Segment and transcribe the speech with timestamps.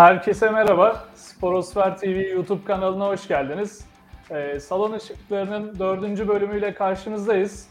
[0.00, 1.04] Herkese merhaba.
[1.14, 3.84] Sporosfer TV YouTube kanalına hoş geldiniz.
[4.30, 7.68] Ee, Salon Işıkları'nın dördüncü bölümüyle karşınızdayız.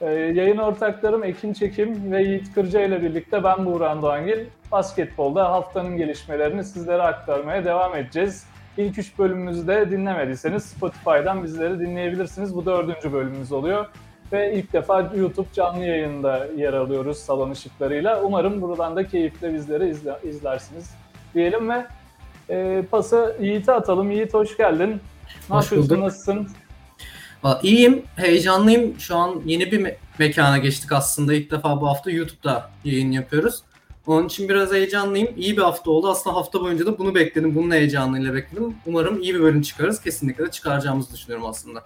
[0.00, 4.46] Ee, yayın ortaklarım Ekin Çekim ve Yiğit Kırca ile birlikte ben Buğran Doğangil.
[4.72, 8.46] Basketbolda haftanın gelişmelerini sizlere aktarmaya devam edeceğiz.
[8.76, 12.54] İlk üç bölümümüzü de dinlemediyseniz Spotify'dan bizleri dinleyebilirsiniz.
[12.54, 13.86] Bu dördüncü bölümümüz oluyor.
[14.32, 18.22] Ve ilk defa YouTube canlı yayında yer alıyoruz salon ışıklarıyla.
[18.22, 20.99] Umarım buradan da keyifle bizleri izle, izlersiniz
[21.34, 21.86] diyelim ve
[22.50, 24.10] e, pası Yiğit'e atalım.
[24.10, 25.00] Yiğit hoş geldin.
[25.50, 26.48] Nasılsın?
[27.42, 29.00] Valla İyiyim, heyecanlıyım.
[29.00, 31.34] Şu an yeni bir me- mekana geçtik aslında.
[31.34, 33.62] İlk defa bu hafta YouTube'da yayın yapıyoruz.
[34.06, 35.28] Onun için biraz heyecanlıyım.
[35.36, 36.10] İyi bir hafta oldu.
[36.10, 37.54] Aslında hafta boyunca da bunu bekledim.
[37.54, 38.74] Bunun heyecanıyla bekledim.
[38.86, 40.02] Umarım iyi bir bölüm çıkarız.
[40.02, 41.82] Kesinlikle de çıkaracağımızı düşünüyorum aslında.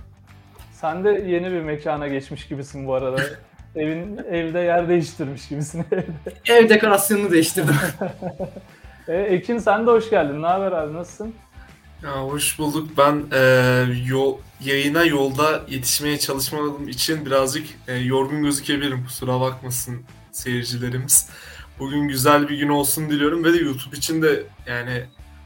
[0.72, 3.22] Sen de yeni bir mekana geçmiş gibisin bu arada.
[3.76, 5.84] Evin evde yer değiştirmiş gibisin.
[6.48, 7.74] Ev dekorasyonunu değiştirdim.
[9.08, 10.42] e, Ekin sen de hoş geldin.
[10.42, 11.34] Ne haber abi nasılsın?
[12.02, 12.88] Ya hoş bulduk.
[12.98, 13.40] Ben e,
[14.06, 19.04] yol, yayına yolda yetişmeye çalışmadığım için birazcık e, yorgun gözükebilirim.
[19.04, 20.02] Kusura bakmasın
[20.32, 21.30] seyircilerimiz.
[21.78, 25.04] Bugün güzel bir gün olsun diliyorum ve de YouTube için de yani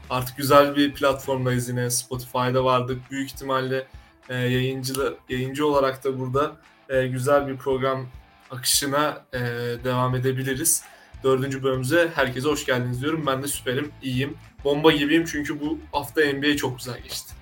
[0.09, 1.89] artık güzel bir platformdayız yine.
[1.89, 3.11] Spotify'da vardık.
[3.11, 3.87] Büyük ihtimalle
[4.29, 4.93] e, yayıncı,
[5.29, 6.51] yayıncı olarak da burada
[6.89, 8.07] e, güzel bir program
[8.51, 9.39] akışına e,
[9.83, 10.83] devam edebiliriz.
[11.23, 13.23] Dördüncü bölümümüze herkese hoş geldiniz diyorum.
[13.27, 14.37] Ben de süperim, iyiyim.
[14.63, 17.33] Bomba gibiyim çünkü bu hafta NBA çok güzel geçti.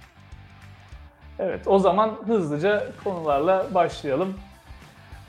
[1.39, 4.33] Evet o zaman hızlıca konularla başlayalım.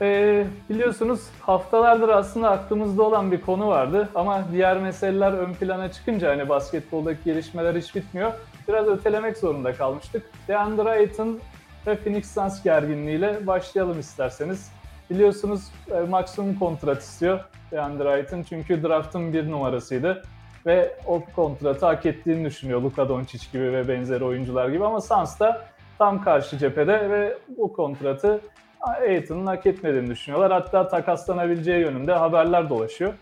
[0.01, 6.29] Ee, biliyorsunuz haftalardır aslında aklımızda olan bir konu vardı ama diğer meseleler ön plana çıkınca
[6.29, 8.31] hani basketboldaki gelişmeler hiç bitmiyor.
[8.67, 10.23] Biraz ötelemek zorunda kalmıştık.
[10.47, 11.39] DeAndre Ayton
[11.87, 14.71] ve Phoenix Suns gerginliğiyle başlayalım isterseniz.
[15.09, 17.39] Biliyorsunuz e, maksimum kontrat istiyor
[17.71, 20.23] DeAndre Ayton çünkü draftın bir numarasıydı
[20.65, 25.39] ve o kontratı hak ettiğini düşünüyor Luka Doncic gibi ve benzeri oyuncular gibi ama Suns
[25.39, 25.65] da
[25.97, 28.41] tam karşı cephede ve bu kontratı
[28.81, 30.51] Aiton'un hak etmediğini düşünüyorlar.
[30.51, 33.13] Hatta takaslanabileceği yönünde haberler dolaşıyor.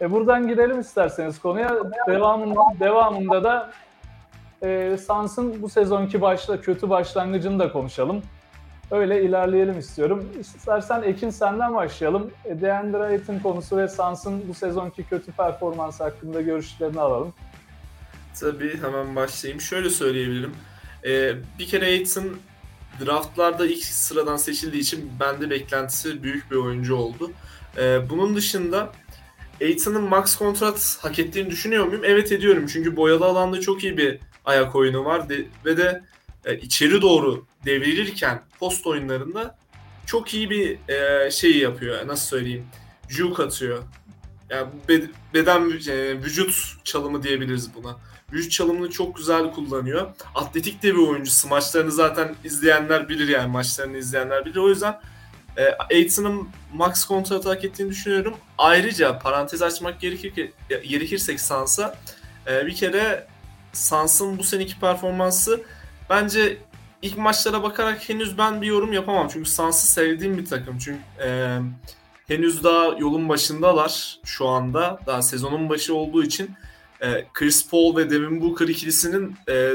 [0.00, 1.76] E buradan girelim isterseniz konuya.
[2.06, 3.70] Devamında, devamında da
[4.62, 8.22] e, Suns'ın bu sezonki başla, kötü başlangıcını da konuşalım.
[8.90, 10.28] Öyle ilerleyelim istiyorum.
[10.40, 12.30] İstersen Ekin senden başlayalım.
[12.44, 17.32] E, DeAndre Ayton konusu ve Suns'ın bu sezonki kötü performansı hakkında görüşlerini alalım.
[18.40, 19.60] Tabii hemen başlayayım.
[19.60, 20.54] Şöyle söyleyebilirim.
[21.04, 22.36] Ee, bir kere Aiton
[23.04, 27.32] draftlarda ilk sıradan seçildiği için bende beklentisi büyük bir oyuncu oldu.
[27.78, 28.92] Ee, bunun dışında
[29.60, 32.02] Aiton'un max kontrat hak ettiğini düşünüyor muyum?
[32.04, 32.66] Evet ediyorum.
[32.66, 35.28] Çünkü boyalı alanda çok iyi bir ayak oyunu var
[35.64, 36.02] ve de
[36.44, 39.58] e, içeri doğru devrilirken post oyunlarında
[40.06, 42.06] çok iyi bir e, şey yapıyor.
[42.06, 42.66] Nasıl söyleyeyim?
[43.08, 43.82] Juke atıyor.
[44.50, 47.96] Yani bed- beden e, vücut çalımı diyebiliriz buna.
[48.32, 50.06] Vücut çalımını çok güzel kullanıyor.
[50.34, 51.48] Atletik de bir oyuncusu.
[51.48, 54.56] Maçlarını zaten izleyenler bilir yani maçlarını izleyenler bilir.
[54.56, 55.00] O yüzden
[55.56, 58.34] e, Aiton'un max kontratı hak ettiğini düşünüyorum.
[58.58, 61.98] Ayrıca parantez açmak gerekir, gerekirsek Sans'a
[62.46, 63.26] e, bir kere
[63.72, 65.62] Sans'ın bu seneki performansı
[66.10, 66.58] bence
[67.02, 69.28] ilk maçlara bakarak henüz ben bir yorum yapamam.
[69.32, 70.78] Çünkü Suns'ı sevdiğim bir takım.
[70.78, 71.58] Çünkü e,
[72.28, 75.00] henüz daha yolun başındalar şu anda.
[75.06, 76.50] Daha sezonun başı olduğu için
[77.00, 79.72] e, Chris Paul ve Devin Booker ikilisinin e,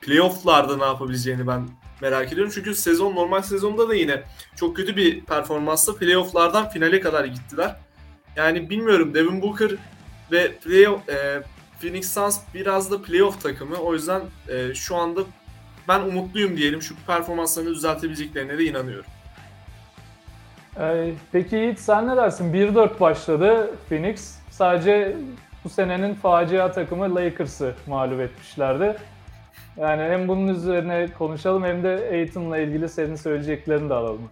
[0.00, 1.68] playoff'larda ne yapabileceğini ben
[2.00, 2.52] merak ediyorum.
[2.54, 4.22] Çünkü sezon normal sezonda da yine
[4.56, 7.76] çok kötü bir performansla playoff'lardan finale kadar gittiler.
[8.36, 9.70] Yani bilmiyorum Devin Booker
[10.32, 11.42] ve playoff, e,
[11.80, 13.76] Phoenix Suns biraz da playoff takımı.
[13.76, 15.20] O yüzden e, şu anda
[15.88, 16.82] ben umutluyum diyelim.
[16.82, 19.10] Şu performanslarını düzeltebileceklerine de inanıyorum.
[20.80, 22.52] Ee, peki Yiğit sen ne dersin?
[22.52, 24.34] 1-4 başladı Phoenix.
[24.50, 25.16] Sadece
[25.64, 28.96] bu senenin facia takımı Lakers'ı mağlup etmişlerdi.
[29.76, 34.30] Yani hem bunun üzerine konuşalım hem de Aiton'la ilgili senin söyleyeceklerini de alalım.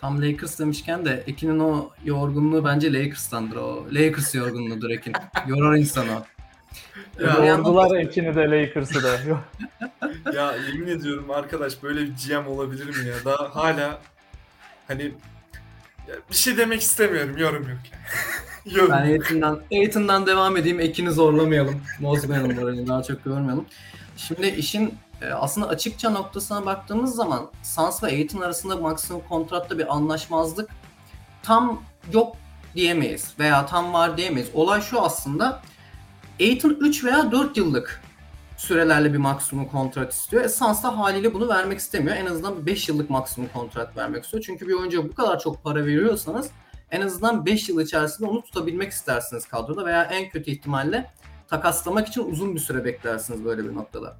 [0.00, 3.86] Tam Lakers demişken de Ekin'in o yorgunluğu bence Lakers'tandır o.
[3.92, 5.12] Lakers yorgunluğudur Ekin.
[5.46, 6.39] Yorar insanı o.
[7.20, 9.18] Ya, Yordular Ekin'i de Lakers'ı da.
[10.34, 13.14] ya yemin ediyorum arkadaş böyle bir GM olabilir mi ya?
[13.24, 13.98] Daha hala
[14.88, 15.02] hani
[16.08, 17.38] ya bir şey demek istemiyorum.
[17.38, 18.76] Yorum yok yani.
[18.76, 18.92] yorum.
[18.92, 20.80] Ben Aiton'dan, Aiton'dan devam edeyim.
[20.80, 21.82] Ekin'i zorlamayalım.
[22.00, 22.86] Bozmayalım orayı.
[22.86, 23.66] Daha çok yormayalım.
[24.16, 29.94] Şimdi işin e, aslında açıkça noktasına baktığımız zaman Suns ve Aiton arasında maksimum kontratta bir
[29.94, 30.70] anlaşmazlık
[31.42, 31.82] tam
[32.12, 32.36] yok
[32.74, 34.50] diyemeyiz veya tam var diyemeyiz.
[34.54, 35.62] Olay şu aslında
[36.40, 38.02] Aiton 3 veya 4 yıllık
[38.56, 40.44] sürelerle bir maksimum kontrat istiyor.
[40.44, 42.16] E Suns da haliyle bunu vermek istemiyor.
[42.16, 44.42] En azından 5 yıllık maksimum kontrat vermek istiyor.
[44.46, 46.50] Çünkü bir oyuncuya bu kadar çok para veriyorsanız
[46.90, 51.10] en azından 5 yıl içerisinde onu tutabilmek istersiniz kadroda veya en kötü ihtimalle
[51.48, 54.16] takaslamak için uzun bir süre beklersiniz böyle bir noktada.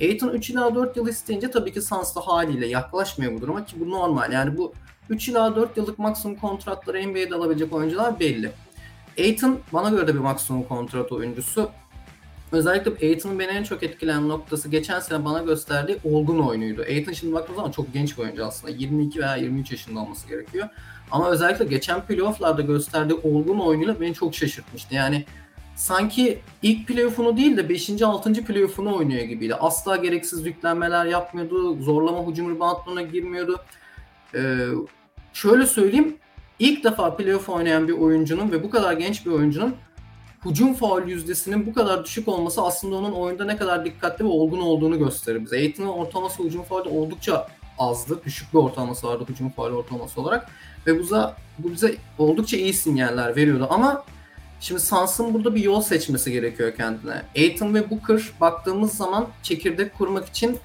[0.00, 3.80] Aiton 3 ila 4 yıl isteyince tabii ki Suns da haliyle yaklaşmıyor bu duruma ki
[3.80, 4.32] bu normal.
[4.32, 4.72] Yani bu
[5.08, 8.52] 3 ila 4 yıllık maksimum kontratları NBA'de alabilecek oyuncular belli.
[9.18, 11.70] Aiton bana göre de bir maksimum kontrat oyuncusu.
[12.52, 16.82] Özellikle Aiton'un beni en çok etkileyen noktası geçen sene bana gösterdiği olgun oyunuydu.
[16.82, 18.72] Aiton şimdi baktığımız zaman çok genç bir oyuncu aslında.
[18.72, 20.68] 22 veya 23 yaşında olması gerekiyor.
[21.10, 24.94] Ama özellikle geçen playofflarda gösterdiği olgun oyunuyla beni çok şaşırtmıştı.
[24.94, 25.24] Yani
[25.76, 28.02] sanki ilk playoff'unu değil de 5.
[28.02, 28.32] 6.
[28.44, 29.54] playoff'unu oynuyor gibiydi.
[29.54, 31.82] Asla gereksiz yüklenmeler yapmıyordu.
[31.82, 33.60] Zorlama hücum reboundlarına girmiyordu.
[34.34, 34.66] Ee,
[35.32, 36.16] şöyle söyleyeyim.
[36.58, 39.74] İlk defa playoff oynayan bir oyuncunun ve bu kadar genç bir oyuncunun
[40.44, 44.60] hücum faul yüzdesinin bu kadar düşük olması aslında onun oyunda ne kadar dikkatli ve olgun
[44.60, 45.56] olduğunu gösterir bize.
[45.56, 47.48] Aiton'un ortalaması hücum faulü oldukça
[47.78, 48.20] azdı.
[48.24, 50.50] Düşük bir ortalaması vardı hücum faul ortalaması olarak.
[50.86, 51.08] Ve bu,
[51.58, 53.66] bu bize oldukça iyi sinyaller veriyordu.
[53.70, 54.04] Ama
[54.60, 57.22] şimdi Suns'ın burada bir yol seçmesi gerekiyor kendine.
[57.36, 60.58] Aiton ve Booker baktığımız zaman çekirdek kurmak için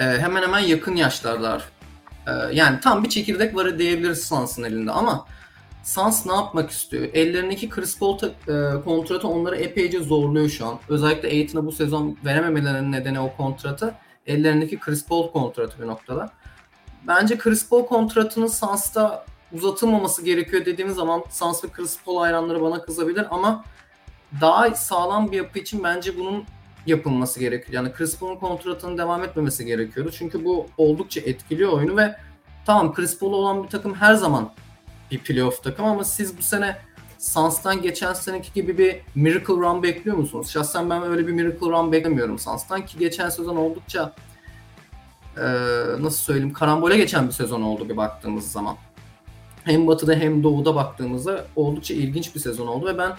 [0.00, 1.77] e, hemen hemen yakın yaşlardalar.
[2.28, 5.26] E, yani tam bir çekirdek var diyebiliriz Suns'ın elinde ama
[5.84, 7.08] Suns ne yapmak istiyor?
[7.14, 10.78] Ellerindeki Chris Paul e, kontratı onları epeyce zorluyor şu an.
[10.88, 13.94] Özellikle Aiton'a bu sezon verememelerinin nedeni o kontratı.
[14.26, 16.30] Ellerindeki Chris Paul kontratı bir noktada.
[17.06, 22.82] Bence Chris Paul kontratının Suns'ta uzatılmaması gerekiyor dediğimiz zaman Suns ve Chris Paul hayranları bana
[22.82, 23.64] kızabilir ama
[24.40, 26.44] daha sağlam bir yapı için bence bunun
[26.88, 27.72] yapılması gerekiyor.
[27.72, 30.10] Yani Chris Paul'un kontratının devam etmemesi gerekiyordu.
[30.18, 32.16] Çünkü bu oldukça etkiliyor oyunu ve
[32.66, 34.52] tamam Chris Paul olan bir takım her zaman
[35.10, 36.76] bir playoff takım ama siz bu sene
[37.18, 40.50] Suns'tan geçen seneki gibi bir miracle run bekliyor musunuz?
[40.50, 44.14] Şahsen ben öyle bir miracle run beklemiyorum Suns'tan ki geçen sezon oldukça
[45.36, 45.42] e,
[46.00, 48.76] nasıl söyleyeyim karambole geçen bir sezon oldu bir baktığımız zaman.
[49.64, 53.12] Hem batıda hem doğuda baktığımızda oldukça ilginç bir sezon oldu ve ben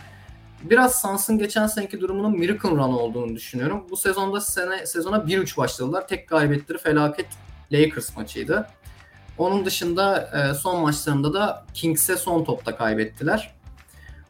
[0.62, 3.86] biraz Suns'ın geçen seneki durumunun miracle run olduğunu düşünüyorum.
[3.90, 6.08] Bu sezonda sene sezona 1-3 başladılar.
[6.08, 7.28] Tek galibiyetleri felaket
[7.72, 8.68] Lakers maçıydı.
[9.38, 13.54] Onun dışında e, son maçlarında da Kings'e son topta kaybettiler.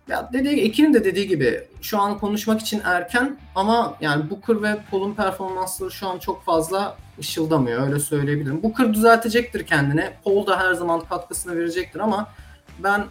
[0.08, 4.78] Ya dediği Ekin'in de dediği gibi şu an konuşmak için erken ama yani Booker ve
[4.92, 8.64] Paul'un performansları şu an çok fazla ışıldamıyor öyle söyleyebilirim.
[8.64, 10.14] Booker düzeltecektir kendine.
[10.24, 12.28] Paul da her zaman katkısını verecektir ama
[12.80, 13.06] ben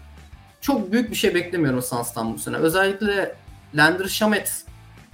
[0.60, 2.56] çok büyük bir şey beklemiyorum Suns'tan bu sene.
[2.56, 3.34] Özellikle
[3.74, 4.64] Lander Shamet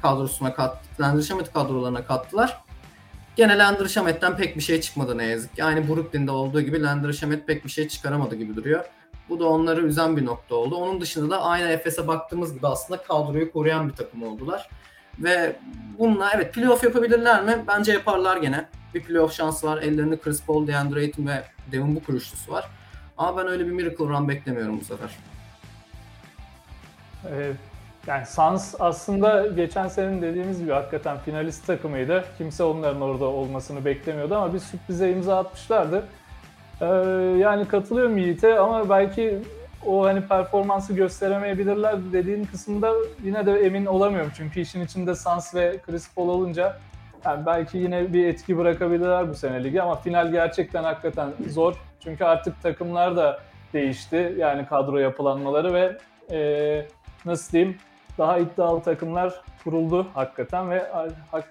[0.03, 2.65] kadrosuna kat, Lander Shamet kadrolarına kattılar.
[3.37, 5.65] Gene Lander Shamet'ten pek bir şey çıkmadı ne yazık ki.
[5.65, 8.85] Aynı Brooklyn'de olduğu gibi Lander Shamet pek bir şey çıkaramadı gibi duruyor.
[9.29, 10.77] Bu da onları üzen bir nokta oldu.
[10.77, 14.69] Onun dışında da aynı Efes'e baktığımız gibi aslında kadroyu koruyan bir takım oldular.
[15.19, 15.57] Ve
[15.99, 17.65] bununla evet playoff yapabilirler mi?
[17.69, 18.69] Bence yaparlar gene.
[18.95, 19.83] Bir playoff şansı var.
[19.83, 22.71] Ellerinde Chris Paul, DeAndre Ayton ve Devin Booker üçlüsü var.
[23.19, 25.11] Ama ben öyle bir miracle run beklemiyorum bu sefer.
[27.31, 27.53] Ee,
[28.07, 32.25] yani Suns aslında geçen senin dediğimiz gibi hakikaten finalist takımıydı.
[32.39, 36.05] Kimse onların orada olmasını beklemiyordu ama bir sürprize imza atmışlardı.
[36.81, 36.87] Ee,
[37.39, 39.39] yani katılıyorum Yiğit'e ama belki
[39.87, 42.93] o hani performansı gösteremeyebilirler dediğin kısımda
[43.25, 44.33] yine de emin olamıyorum.
[44.37, 46.77] Çünkü işin içinde Suns ve Chris Paul olunca
[47.25, 51.75] yani belki yine bir etki bırakabilirler bu sene ligi ama final gerçekten hakikaten zor.
[52.01, 53.41] Çünkü artık takımlar da
[53.73, 54.35] değişti.
[54.39, 55.99] Yani kadro yapılanmaları ve
[56.31, 56.87] e,
[57.25, 57.77] nasıl diyeyim
[58.19, 60.87] daha iddialı takımlar kuruldu hakikaten ve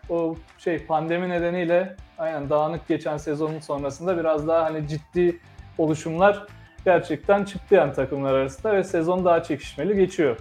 [0.10, 5.39] o şey pandemi nedeniyle aynen dağınık geçen sezonun sonrasında biraz daha hani ciddi
[5.77, 6.48] oluşumlar
[6.86, 10.38] gerçekten çıktı yani takımlar arasında ve sezon daha çekişmeli geçiyor.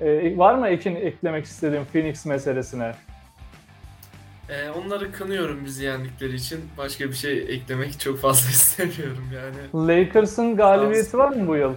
[0.00, 2.92] Ee, var mı Ekin eklemek istediğim Phoenix meselesine?
[4.48, 6.60] Ee, onları kınıyorum bizi yendikleri için.
[6.78, 9.88] Başka bir şey eklemek çok fazla istemiyorum yani.
[9.88, 11.74] Lakers'ın galibiyeti var mı bu yıl?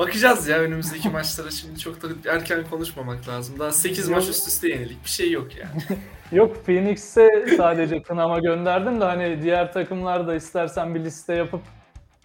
[0.00, 3.58] Bakacağız ya önümüzdeki maçlara şimdi çok da erken konuşmamak lazım.
[3.58, 5.98] Daha 8 maç üst üste yenilik bir şey yok yani.
[6.32, 11.60] yok Phoenix'e sadece kınama gönderdim de hani diğer takımlar da istersen bir liste yapıp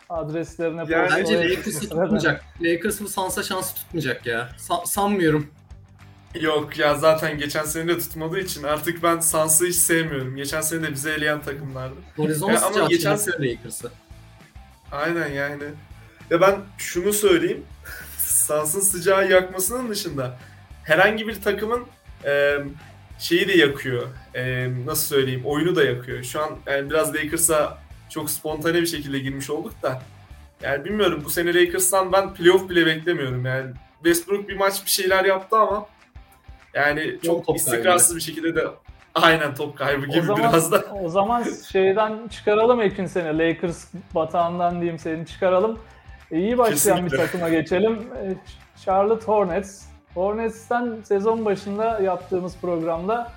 [0.09, 2.43] adreslerine yani Bence Lakers'ı tutmayacak.
[2.61, 4.49] Lakers bu Suns'a şansı tutmayacak ya.
[4.57, 5.47] Sa- sanmıyorum.
[6.41, 10.35] Yok ya zaten geçen sene de tutmadığı için artık ben Suns'ı hiç sevmiyorum.
[10.35, 11.95] Geçen sene de bize eleyen takımlardı.
[12.15, 13.91] Horizon yani ama geçen sene Lakers'ı.
[14.91, 15.63] Aynen yani.
[16.31, 17.65] Ya ben şunu söyleyeyim.
[18.17, 20.37] Suns'ın sıcağı yakmasının dışında
[20.83, 21.85] herhangi bir takımın
[22.25, 22.57] e,
[23.19, 24.07] şeyi de yakıyor.
[24.33, 25.41] E, nasıl söyleyeyim?
[25.45, 26.23] Oyunu da yakıyor.
[26.23, 27.77] Şu an yani biraz Lakers'a
[28.09, 30.01] çok spontane bir şekilde girmiş olduk da.
[30.61, 33.45] Yani bilmiyorum bu sene Lakers'tan ben playoff bile beklemiyorum.
[33.45, 33.71] Yani
[34.03, 35.87] Westbrook bir maç bir şeyler yaptı ama
[36.73, 38.17] yani çok, çok istikrarsız kaybı.
[38.17, 38.67] bir şekilde de
[39.15, 40.83] aynen top kaybı gibi o zaman, biraz da.
[41.03, 43.37] O zaman şeyden çıkaralım Ekin seni.
[43.37, 45.79] Lakers batağından diyeyim seni çıkaralım.
[46.31, 47.17] İyi başlayan Kesinlikle.
[47.17, 47.99] bir takıma geçelim.
[48.85, 49.85] Charlotte Hornets.
[50.13, 53.31] Hornets'ten sezon başında yaptığımız programda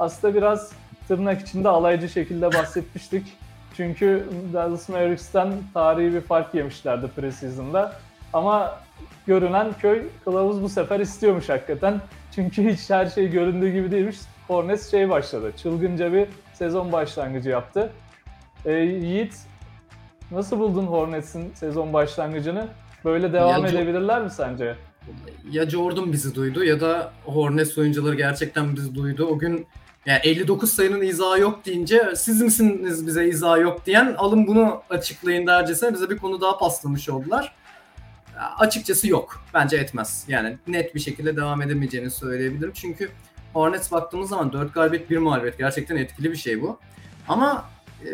[0.00, 0.72] aslında biraz
[1.08, 3.32] tırnak içinde alaycı şekilde bahsetmiştik.
[3.76, 7.92] Çünkü Dallas Mavericks'ten tarihi bir fark yemişlerdi preseason'da.
[8.32, 8.78] Ama
[9.26, 12.00] görünen köy kılavuz bu sefer istiyormuş hakikaten.
[12.34, 14.16] Çünkü hiç her şey göründüğü gibi değilmiş.
[14.48, 15.52] Hornets şey başladı.
[15.56, 17.90] Çılgınca bir sezon başlangıcı yaptı.
[18.64, 19.34] Ee, Yiğit
[20.30, 22.68] nasıl buldun Hornets'in sezon başlangıcını?
[23.04, 24.76] Böyle devam Ya, edebilirler mi sence?
[25.50, 29.26] Ya Jordan bizi duydu ya da Hornets oyuncuları gerçekten bizi duydu.
[29.26, 29.66] O gün
[30.06, 35.46] yani 59 sayının izahı yok deyince siz misiniz bize izahı yok diyen alın bunu açıklayın
[35.46, 37.54] dercesine bize bir konu daha paslamış oldular.
[38.58, 39.44] Açıkçası yok.
[39.54, 40.24] Bence etmez.
[40.28, 42.72] Yani net bir şekilde devam edemeyeceğini söyleyebilirim.
[42.74, 43.10] Çünkü
[43.52, 46.78] Hornets baktığımız zaman 4 galibiyet 1 mağlubiyet gerçekten etkili bir şey bu.
[47.28, 47.64] Ama
[48.04, 48.08] e,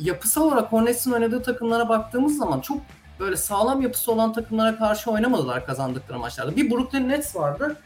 [0.00, 2.78] yapısal olarak Hornets'in oynadığı takımlara baktığımız zaman çok
[3.20, 6.56] böyle sağlam yapısı olan takımlara karşı oynamadılar kazandıkları maçlarda.
[6.56, 7.76] Bir Brooklyn Nets vardı.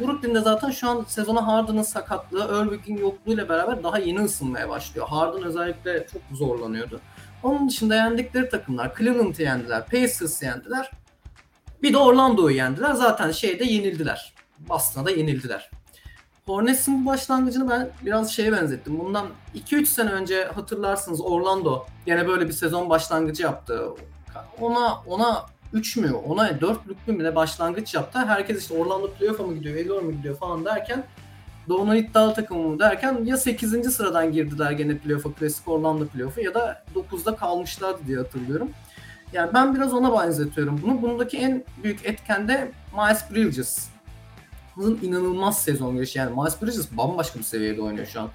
[0.00, 5.08] Brooklyn'de zaten şu an sezona Harden'ın sakatlığı, Irving'in yokluğuyla beraber daha yeni ısınmaya başlıyor.
[5.08, 7.00] Harden özellikle çok zorlanıyordu.
[7.42, 10.90] Onun dışında yendikleri takımlar Cleveland'ı yendiler, Pacers'ı yendiler.
[11.82, 12.92] Bir de Orlando'yu yendiler.
[12.92, 14.34] Zaten şeyde yenildiler.
[14.58, 15.70] Boston'a da yenildiler.
[16.48, 18.98] Hornets'in bu başlangıcını ben biraz şeye benzettim.
[18.98, 23.88] Bundan 2-3 sene önce hatırlarsınız Orlando yine böyle bir sezon başlangıcı yaptı.
[24.60, 28.18] Ona ona 3 mü, ona 4'lük mü ne başlangıç yaptı.
[28.18, 31.04] Herkes işte Orlando playoff'a mı gidiyor, Elor mu gidiyor falan derken
[31.68, 33.94] Doğu'nun iddialı takımı mı derken ya 8.
[33.94, 38.70] sıradan girdiler gene playoff'a, klasik Orlando playoff'a ya da 9'da kalmışlardı diye hatırlıyorum.
[39.32, 41.02] Yani ben biraz ona benzetiyorum bunu.
[41.02, 43.95] Bundaki en büyük etken de Miles Bridges.
[44.76, 46.18] Bunun inanılmaz sezon girişi.
[46.18, 48.30] Yani Miles Bridges bambaşka bir seviyede oynuyor şu an.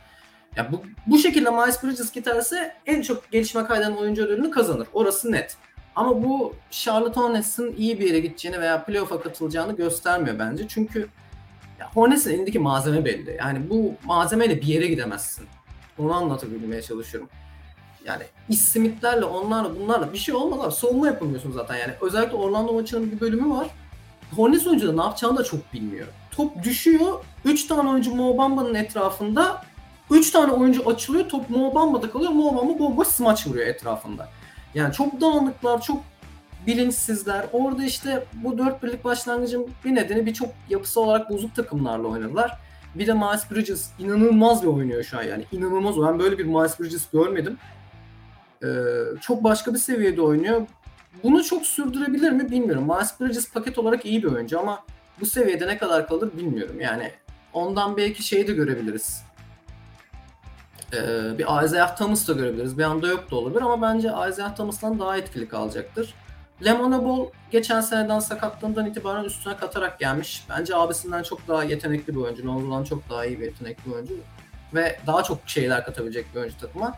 [0.55, 4.88] Ya bu, bu şekilde Miles Bridges giderse en çok gelişme kaydeden oyuncu ödülünü kazanır.
[4.93, 5.57] Orası net.
[5.95, 10.67] Ama bu Charlotte Hornets'in iyi bir yere gideceğini veya playoff'a katılacağını göstermiyor bence.
[10.67, 11.07] Çünkü
[11.93, 13.36] Hornets'in elindeki malzeme belli.
[13.39, 15.45] Yani bu malzemeyle bir yere gidemezsin.
[15.98, 17.29] Onu anlatabilmeye çalışıyorum.
[18.05, 20.74] Yani İsmitlerle, onlarla, bunlarla bir şey olmaz abi.
[20.74, 21.93] Savunma yapamıyorsun zaten yani.
[22.01, 23.67] Özellikle Orlando maçının bir bölümü var.
[24.36, 26.07] Hornets oyuncu da ne yapacağını da çok bilmiyor.
[26.32, 27.24] Top düşüyor.
[27.46, 29.62] 3 tane oyuncu Mo Bamba'nın etrafında.
[30.12, 31.30] 3 tane oyuncu açılıyor.
[31.30, 32.32] Top Mo Bamba'da kalıyor.
[32.32, 34.30] Mo Bamba bomboş smaç vuruyor etrafında.
[34.76, 36.04] Yani çok dağınıklar, çok
[36.68, 37.46] bilinçsizler.
[37.52, 42.58] Orada işte bu dört birlik başlangıcın bir nedeni birçok yapısı olarak bozuk takımlarla oynadılar.
[42.96, 45.46] Bir de Miles Bridges inanılmaz bir oynuyor şu an yani.
[45.52, 45.96] inanılmaz.
[46.02, 47.58] Ben böyle bir Miles Bridges görmedim.
[48.64, 48.68] Ee,
[49.22, 50.62] çok başka bir seviyede oynuyor.
[51.24, 52.84] Bunu çok sürdürebilir mi bilmiyorum.
[52.84, 54.84] Miles Bridges paket olarak iyi bir oyuncu ama
[55.22, 56.82] bu seviyede ne kadar kalır bilmiyorum.
[56.82, 57.12] Yani
[57.54, 59.24] ondan belki şeyi de görebiliriz.
[60.94, 62.78] Ee, bir Isaiah Thomas da görebiliriz.
[62.78, 66.13] Bir anda yok da olabilir ama bence Isaiah Thomas'tan daha etkili kalacaktır.
[66.66, 70.46] Lemon Ball geçen seneden sakatlığından itibaren üstüne katarak gelmiş.
[70.50, 72.48] Bence abisinden çok daha yetenekli bir oyuncu.
[72.48, 74.13] Lonzo'dan çok daha iyi bir yetenekli bir oyuncu.
[74.74, 76.98] Ve daha çok şeyler katabilecek bir oyuncu takıma.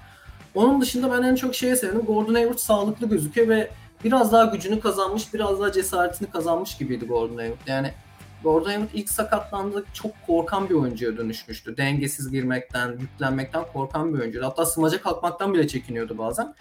[0.56, 2.02] Onun dışında ben en çok şeye sevdim.
[2.02, 3.72] Gordon Hayward sağlıklı gözüküyor ve
[4.04, 7.68] biraz daha gücünü kazanmış, biraz daha cesaretini kazanmış gibiydi Gordon Hayward.
[7.68, 7.94] Yani
[8.44, 11.78] Gordon Hayward ilk sakatlandığı çok korkan bir oyuncuya dönüşmüştü.
[11.78, 14.46] Dengesiz girmekten, yüklenmekten korkan bir oyuncuydu.
[14.46, 16.56] Hatta smaca kalkmaktan bile çekiniyordu bazen.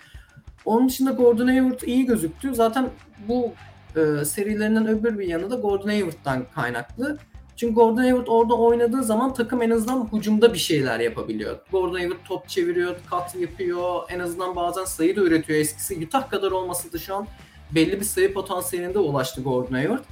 [0.64, 2.54] Onun dışında Gordon Hayward iyi gözüktü.
[2.54, 2.90] Zaten
[3.28, 3.52] bu
[3.96, 7.18] e, serilerinin öbür bir yanı da Gordon Hayward'dan kaynaklı.
[7.56, 11.58] Çünkü Gordon Hayward orada oynadığı zaman takım en azından hücumda bir şeyler yapabiliyor.
[11.72, 15.58] Gordon Hayward top çeviriyor, kat yapıyor, en azından bazen sayı da üretiyor.
[15.58, 17.26] Eskisi Utah kadar olmasa da şu an
[17.74, 20.04] belli bir sayı potansiyelinde ulaştı Gordon Hayward.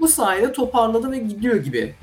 [0.00, 1.94] Bu sayede toparladı ve gidiyor gibi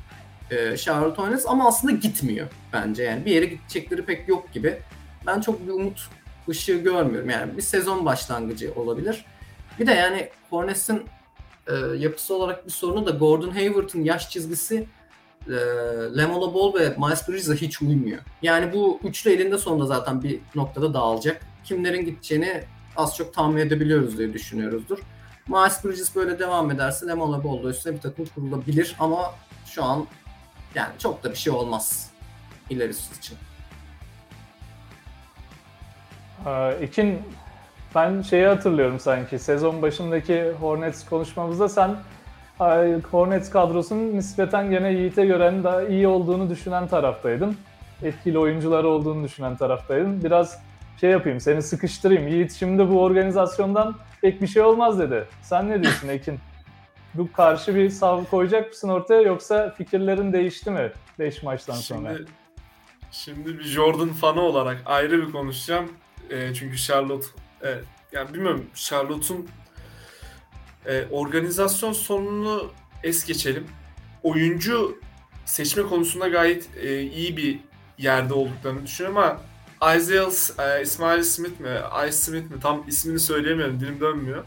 [0.50, 3.02] e, Charlotte Hornets ama aslında gitmiyor bence.
[3.02, 4.78] Yani bir yere gidecekleri pek yok gibi.
[5.26, 6.08] Ben çok bir umut
[6.48, 7.30] ışığı görmüyorum.
[7.30, 9.24] Yani bir sezon başlangıcı olabilir.
[9.78, 11.02] Bir de yani Hornets'in
[11.66, 14.86] e, yapısı olarak bir sorunu da Gordon Hayward'ın yaş çizgisi
[15.48, 15.52] e,
[16.16, 18.18] Lamelo Ball ve Miles Bridges'e hiç uymuyor.
[18.42, 21.40] Yani bu üçlü elinde sonunda zaten bir noktada dağılacak.
[21.64, 22.64] Kimlerin gideceğini
[22.96, 24.98] az çok tahmin edebiliyoruz diye düşünüyoruzdur.
[25.48, 29.34] Miles Bridges böyle devam ederse Lamelo Ball üstüne bir takım kurulabilir ama
[29.66, 30.06] şu an
[30.74, 32.10] yani çok da bir şey olmaz
[32.70, 33.38] ilerisi için.
[36.46, 37.22] Ee, İkin
[37.94, 41.96] ben şeyi hatırlıyorum sanki sezon başındaki Hornets konuşmamızda sen
[42.60, 47.56] e, Hornets kadrosunun nispeten gene Yiğit'e göre daha iyi olduğunu düşünen taraftaydın.
[48.02, 50.24] Etkili oyuncuları olduğunu düşünen taraftaydın.
[50.24, 50.58] Biraz
[51.00, 52.28] şey yapayım seni sıkıştırayım.
[52.28, 55.24] Yiğit şimdi bu organizasyondan pek bir şey olmaz dedi.
[55.42, 56.38] Sen ne diyorsun Ekin?
[57.14, 62.16] Bu karşı bir sav koyacak mısın ortaya yoksa fikirlerin değişti mi 5 maçtan sonra?
[62.16, 62.30] Şimdi,
[63.10, 65.92] şimdi bir Jordan fanı olarak ayrı bir konuşacağım.
[66.30, 67.26] E, çünkü Charlotte,
[67.62, 67.68] e,
[68.12, 69.48] yani bilmiyorum Charlotte'un
[70.86, 72.70] e, organizasyon sorununu
[73.02, 73.66] es geçelim.
[74.22, 74.98] Oyuncu
[75.44, 77.58] seçme konusunda gayet e, iyi bir
[77.98, 79.40] yerde olduklarını düşünüyorum ama
[79.96, 84.44] Isaiah e, İsmail Smith mi, Ice Smith mi tam ismini söyleyemiyorum dilim dönmüyor.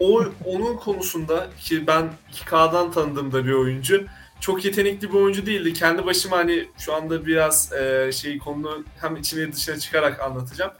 [0.00, 4.06] O onun konusunda ki ben 2K'dan tanıdığım da bir oyuncu.
[4.40, 5.72] Çok yetenekli bir oyuncu değildi.
[5.72, 10.72] Kendi başıma hani şu anda biraz e, şey konu hem içine dışına çıkarak anlatacağım.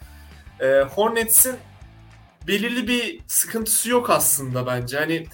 [0.61, 1.57] E, Hornets'in
[2.47, 4.99] belirli bir sıkıntısı yok aslında bence.
[4.99, 5.27] Hani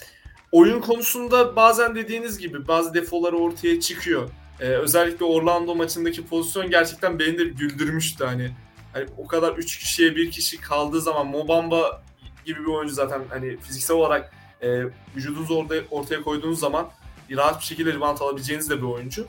[0.53, 4.31] oyun konusunda bazen dediğiniz gibi bazı defoları ortaya çıkıyor.
[4.61, 8.51] Ee, özellikle Orlando maçındaki pozisyon gerçekten beni de güldürmüştü hani.
[8.93, 12.03] hani o kadar 3 kişiye bir kişi kaldığı zaman Mobamba
[12.45, 14.33] gibi bir oyuncu zaten hani fiziksel olarak
[14.63, 14.85] e,
[15.17, 16.91] vücudunuzu orada ortaya koyduğunuz zaman
[17.31, 19.27] rahat bir şekilde rebound alabileceğiniz de bir oyuncu.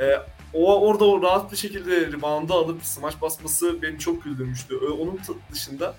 [0.00, 0.10] E,
[0.52, 4.76] o orada o rahat bir şekilde rebound'ı alıp smaç basması beni çok güldürmüştü.
[4.76, 5.20] Onun
[5.52, 5.96] dışında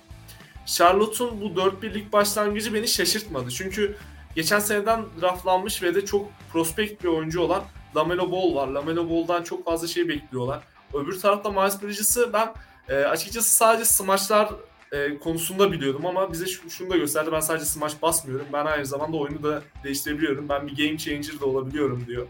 [0.66, 3.52] Charlotte'un bu 4-1'lik başlangıcı beni şaşırtmadı.
[3.52, 3.98] Çünkü
[4.36, 7.64] geçen seneden draftlanmış ve de çok prospekt bir oyuncu olan
[7.98, 8.68] Lamelo Ball var.
[8.68, 10.60] Lamelo Ball'dan çok fazla şey bekliyorlar.
[10.94, 12.54] Öbür tarafta Miles Bridges'ı ben
[12.90, 14.50] e, açıkçası sadece smaçlar
[14.92, 17.30] e, konusunda biliyordum ama bize şu- şunu da gösterdi.
[17.32, 18.46] Ben sadece smaç basmıyorum.
[18.54, 20.50] Ben aynı zamanda oyunu da değiştirebiliyorum.
[20.50, 22.28] Ben bir game changer da olabiliyorum diyor.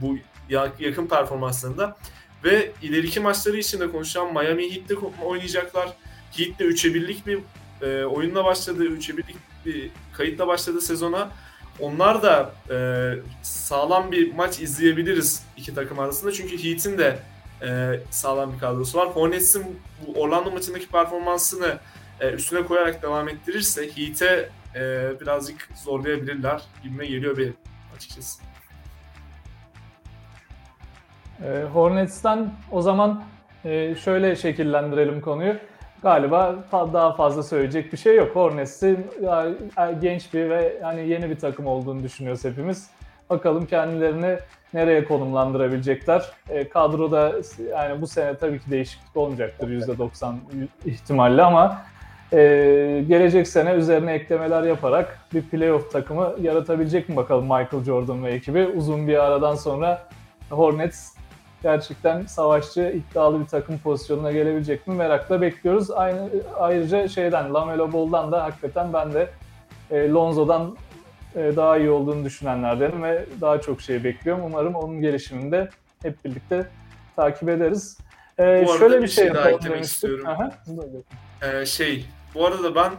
[0.00, 0.16] Bu
[0.48, 1.96] ya- yakın performanslarında.
[2.44, 4.32] Ve ileriki maçları için de konuşacağım.
[4.32, 5.88] Miami Heat'te oynayacaklar.
[6.36, 7.38] Heat'te 3'e 1'lik bir
[7.82, 8.84] e, oyunla başladı.
[8.84, 11.30] 3'e 1'lik bir kayıtla başladı sezona.
[11.80, 12.76] Onlar da e,
[13.42, 16.32] sağlam bir maç izleyebiliriz iki takım arasında.
[16.32, 17.18] Çünkü Heat'in de
[17.62, 19.08] e, sağlam bir kadrosu var.
[19.08, 21.78] Hornets'in bu Orlando maçındaki performansını
[22.20, 24.80] e, üstüne koyarak devam ettirirse Heat'e e,
[25.20, 27.56] birazcık zorlayabilirler gibime geliyor benim
[27.96, 28.42] açıkçası.
[31.44, 33.24] Ee, Hornets'ten o zaman
[33.64, 35.54] e, şöyle şekillendirelim konuyu.
[36.02, 38.36] Galiba daha fazla söyleyecek bir şey yok.
[38.36, 39.46] Hornets'in ya,
[40.00, 42.90] genç bir ve yani yeni bir takım olduğunu düşünüyoruz hepimiz.
[43.30, 44.38] Bakalım kendilerini
[44.74, 46.30] nereye konumlandırabilecekler.
[46.48, 47.32] E, kadroda
[47.70, 50.34] yani bu sene tabii ki değişiklik olmayacaktır %90
[50.84, 51.82] ihtimalle ama
[52.32, 52.38] e,
[53.08, 58.66] gelecek sene üzerine eklemeler yaparak bir playoff takımı yaratabilecek mi bakalım Michael Jordan ve ekibi.
[58.66, 60.08] Uzun bir aradan sonra
[60.50, 61.21] Hornets
[61.62, 65.90] gerçekten savaşçı, iddialı bir takım pozisyonuna gelebilecek mi merakla bekliyoruz.
[65.90, 69.30] Aynı ayrıca şeyden Lamelo Ball'dan da hakikaten ben de
[69.90, 70.76] e, Lonzo'dan
[71.36, 74.44] e, daha iyi olduğunu düşünenlerdenim ve daha çok şey bekliyorum.
[74.44, 75.68] Umarım onun gelişiminde
[76.02, 76.66] hep birlikte
[77.16, 77.98] takip ederiz.
[78.38, 80.26] E, Bu arada şöyle bir şey şey daha eklemek istiyorum.
[80.26, 80.50] Aha.
[81.42, 82.92] Ee, şey, bu arada ben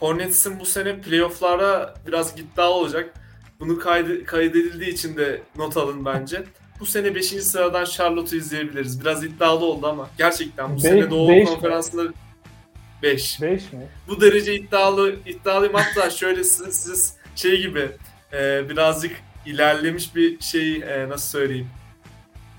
[0.00, 3.14] Hornets'in bu sene playoff'lara biraz iddialı olacak.
[3.60, 6.42] Bunu kaydı, kaydedildiği için de not alın bence.
[6.80, 7.26] Bu sene 5.
[7.26, 9.00] sıradan Charlotte'u izleyebiliriz.
[9.00, 11.48] Biraz iddialı oldu ama gerçekten bu Be- sene Doğu beş?
[11.48, 12.12] Konferansı'nda
[13.02, 13.42] 5.
[13.42, 13.88] 5 mi?
[14.08, 17.88] Bu derece iddialı iddialıyım hatta şöyle siz, siz şey gibi
[18.32, 21.68] e, birazcık ilerlemiş bir şey e, nasıl söyleyeyim.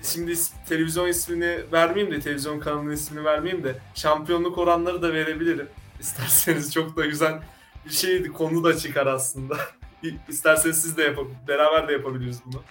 [0.02, 0.34] Şimdi
[0.68, 5.68] televizyon ismini vermeyeyim de televizyon kanalının ismini vermeyeyim de şampiyonluk oranları da verebilirim.
[6.00, 7.38] İsterseniz çok da güzel
[7.86, 9.56] bir şeydi konu da çıkar aslında.
[10.28, 12.62] İsterseniz siz de yapabilir, beraber de yapabiliriz bunu.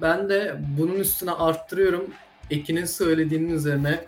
[0.00, 2.04] Ben de bunun üstüne arttırıyorum.
[2.50, 4.00] Ekin'in söylediğinin üzerine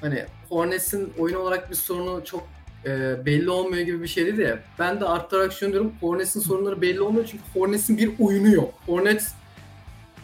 [0.00, 2.48] hani Hornets'in oyun olarak bir sorunu çok
[2.84, 4.58] e, belli olmuyor gibi bir şey dedi ya.
[4.78, 5.92] Ben de arttırarak şunu diyorum.
[6.00, 8.74] Hornets'in sorunları belli olmuyor çünkü Hornets'in bir oyunu yok.
[8.86, 9.32] Hornets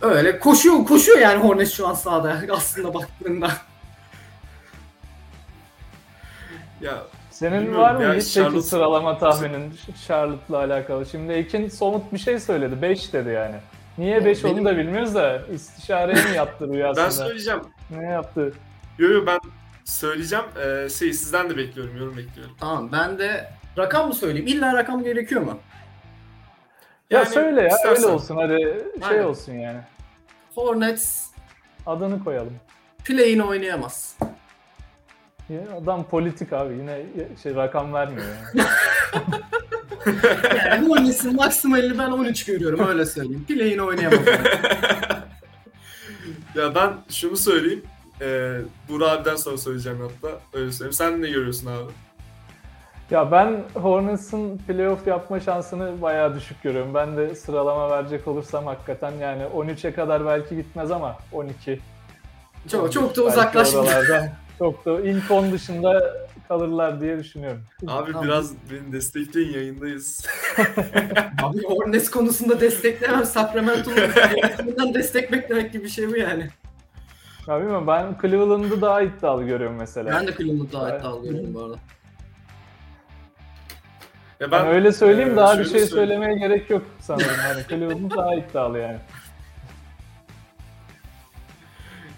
[0.00, 3.50] öyle koşuyor koşuyor yani Hornets şu an sahada aslında baktığında.
[6.81, 9.74] Ya Senin var mı ya, hiç Charlotte- sıralama tahminin
[10.07, 11.07] Charlotte'la alakalı?
[11.07, 12.83] Şimdi Ekin somut bir şey söyledi.
[12.83, 13.57] 5 dedi yani.
[13.98, 17.04] Niye Ya 5 benim- onu da bilmiyoruz da istişareye mi yaptı rüyasında?
[17.04, 17.61] ben söyleyeceğim.
[17.90, 18.52] Ne yaptı?
[18.98, 19.38] Yo yo ben
[19.85, 20.44] söyleyeceğim.
[20.64, 22.57] Ee, şey sizden de bekliyorum, yorum bekliyorum.
[22.61, 24.46] Tamam ben de rakam mı söyleyeyim?
[24.46, 25.59] İlla rakam gerekiyor mu?
[27.11, 27.96] Ya Yani söyle ya istersen.
[28.04, 28.57] öyle olsun hadi
[29.09, 29.24] şey Aynen.
[29.24, 29.80] olsun yani.
[30.54, 31.26] Hornets
[31.87, 32.57] Adını koyalım.
[33.04, 34.18] play'in oynayamaz.
[35.48, 37.02] Ya adam politik abi yine
[37.42, 38.66] şey rakam vermiyor yani.
[40.67, 43.45] Yani Hornets'in maksimalini ben 13 görüyorum öyle söyleyeyim.
[43.49, 44.19] Play'in oynayamaz.
[46.55, 47.83] Ya ben şunu söyleyeyim.
[48.21, 50.37] Ee, Burak abiden sonra söyleyeceğim hatta.
[50.53, 50.93] Öyle söyleyeyim.
[50.93, 51.93] Sen ne görüyorsun abi?
[53.11, 56.95] Ya ben Hornets'ın playoff yapma şansını bayağı düşük görüyorum.
[56.95, 61.81] Ben de sıralama verecek olursam hakikaten yani 13'e kadar belki gitmez ama 12.
[62.71, 64.33] çok çok da uzaklaşmadı.
[64.59, 66.17] Çok da ilk 10 dışında
[66.48, 67.62] kalırlar diye düşünüyorum.
[67.88, 68.24] Abi Tamam.
[68.26, 70.26] biraz beni destekleyin yayındayız.
[71.42, 73.24] Abi Hornets konusunda desteklemem.
[73.24, 76.50] Sacramento'nun destek beklemek gibi bir şey bu yani.
[77.48, 80.11] Ya bilmiyorum ben Cleveland'ı daha iddialı görüyorum mesela.
[80.20, 81.76] Ben de Cleveland'ı daha iddialı görüyorum bu arada.
[84.40, 85.88] Ya Ben öyle söyleyeyim e, daha bir şey söyleyeyim.
[85.94, 87.35] söylemeye gerek yok sanırım.
[87.42, 88.98] Hani Cleveland daha iddialı yani.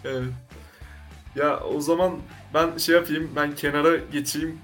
[0.04, 0.24] Evet.
[1.36, 2.12] Ya o zaman
[2.54, 4.58] ben şey yapayım, ben kenara geçeyim.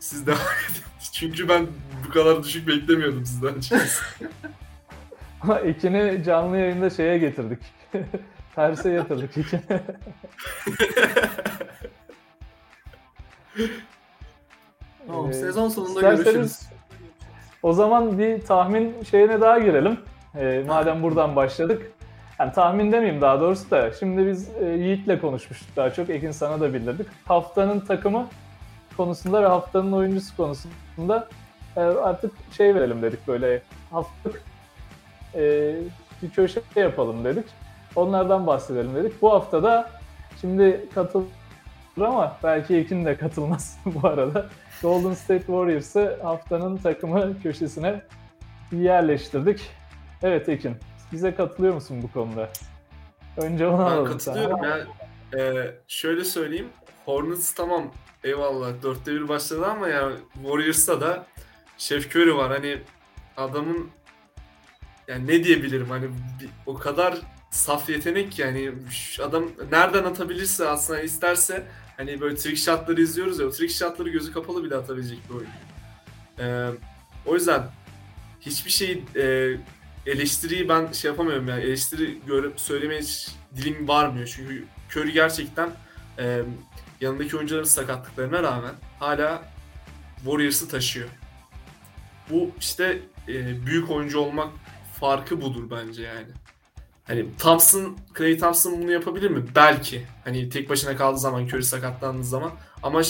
[0.00, 0.38] Siz devam
[0.70, 0.82] edin.
[1.12, 1.66] Çünkü ben
[2.06, 4.04] bu kadar düşük beklemiyordum sizden açıkçası.
[5.40, 7.58] Ama ikini canlı yayında şeye getirdik.
[8.54, 9.60] Terse yatırdık ikini.
[15.06, 16.60] Tamam, Ee, sezon sonunda isterseniz görüşürüz.
[17.62, 19.98] O zaman bir tahmin şeyine daha girelim.
[20.38, 21.92] Ee, madem buradan başladık.
[22.40, 23.92] Yani tahmin demeyeyim daha doğrusu da.
[23.92, 26.10] Şimdi biz e, Yiğit'le konuşmuştuk daha çok.
[26.10, 27.06] Ekin sana da bildirdik.
[27.24, 28.26] Haftanın takımı
[28.96, 31.28] konusunda ve haftanın oyuncusu konusunda
[31.76, 34.42] e, artık şey verelim dedik böyle haftalık
[35.34, 35.74] e,
[36.22, 37.44] bir köşe yapalım dedik.
[37.96, 39.22] Onlardan bahsedelim dedik.
[39.22, 39.90] Bu haftada
[40.40, 41.26] şimdi katılır
[41.96, 44.46] ama belki Ekin de katılmaz bu arada.
[44.82, 48.00] Golden State Warriors'ı haftanın takımı köşesine
[48.72, 49.60] yerleştirdik.
[50.22, 50.76] Evet Ekin,
[51.12, 52.50] bize katılıyor musun bu konuda?
[53.36, 54.12] Önce onu ben alalım.
[54.12, 54.78] katılıyorum sana.
[54.78, 54.86] ya.
[55.38, 56.68] Ee, şöyle söyleyeyim.
[57.04, 57.92] Hornets tamam
[58.24, 61.26] eyvallah dörtte bir başladı ama ya Warriors'ta da
[61.78, 62.52] Chef Curry var.
[62.52, 62.78] Hani
[63.36, 63.90] adamın
[65.08, 66.08] yani ne diyebilirim hani
[66.66, 67.18] o kadar
[67.50, 68.72] saf yetenek ki yani
[69.22, 71.66] adam nereden atabilirse aslında isterse
[71.96, 75.52] hani böyle trick shotları izliyoruz ya o trick shotları gözü kapalı bile atabilecek bir oyuncu.
[76.38, 76.70] Ee,
[77.26, 77.62] o yüzden
[78.40, 79.56] hiçbir şey e,
[80.06, 83.02] eleştiriyi ben şey yapamıyorum yani eleştiri görüp söylemeye
[83.56, 85.70] dilim varmıyor çünkü Curry gerçekten
[86.18, 86.42] e,
[87.00, 89.42] yanındaki oyuncuların sakatlıklarına rağmen hala
[90.16, 91.08] Warriors'ı taşıyor.
[92.30, 94.48] Bu işte e, büyük oyuncu olmak
[95.00, 96.26] farkı budur bence yani.
[97.04, 99.44] Hani Thompson, Clay Thompson bunu yapabilir mi?
[99.54, 100.06] Belki.
[100.24, 102.52] Hani tek başına kaldığı zaman, Curry sakatlandığı zaman.
[102.82, 103.02] Ama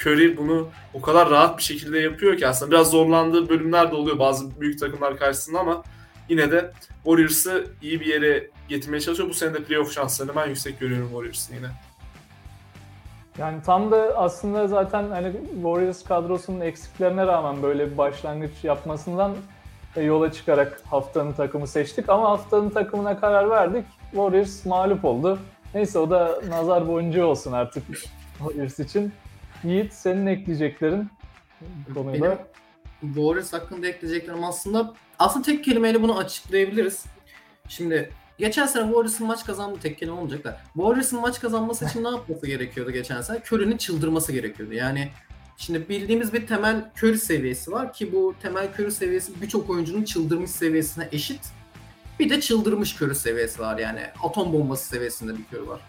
[0.00, 4.18] Curry bunu o kadar rahat bir şekilde yapıyor ki aslında biraz zorlandığı bölümler de oluyor
[4.18, 5.82] bazı büyük takımlar karşısında ama
[6.28, 6.70] yine de
[7.04, 9.28] Warriors'ı iyi bir yere getirmeye çalışıyor.
[9.28, 11.66] Bu sene de playoff şanslarını ben yüksek görüyorum Warriors'ın yine.
[13.38, 19.36] Yani tam da aslında zaten hani Warriors kadrosunun eksiklerine rağmen böyle bir başlangıç yapmasından
[20.02, 22.08] yola çıkarak haftanın takımı seçtik.
[22.08, 23.86] Ama haftanın takımına karar verdik.
[24.10, 25.38] Warriors mağlup oldu.
[25.74, 27.82] Neyse o da nazar boncuğu olsun artık
[28.38, 29.12] Warriors için.
[29.64, 31.10] Yiğit senin ekleyeceklerin
[31.60, 32.26] bu konuyla.
[32.26, 32.38] Benim
[33.06, 37.04] Warriors hakkında ekleyeceklerim aslında aslında tek kelimeyle bunu açıklayabiliriz.
[37.68, 42.08] Şimdi geçen sene Warriors'ın maç kazandığı tek kelime olmayacak da Warriors'ın maç kazanması için ne
[42.08, 43.38] yapması gerekiyordu geçen sene?
[43.38, 44.74] Curry'nin çıldırması gerekiyordu.
[44.74, 45.10] Yani
[45.56, 50.50] şimdi bildiğimiz bir temel Curry seviyesi var ki bu temel Curry seviyesi birçok oyuncunun çıldırmış
[50.50, 51.40] seviyesine eşit.
[52.20, 55.80] Bir de çıldırmış Curry seviyesi var yani atom bombası seviyesinde bir Curry var.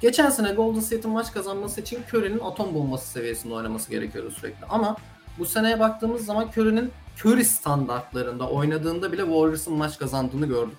[0.00, 4.66] Geçen sene Golden State'in maç kazanması için Curry'nin atom bombası seviyesinde oynaması gerekiyordu sürekli.
[4.68, 4.96] Ama
[5.38, 6.92] bu seneye baktığımız zaman Curry'nin
[7.24, 10.78] Curry standartlarında oynadığında bile Warriors'ın maç kazandığını gördük.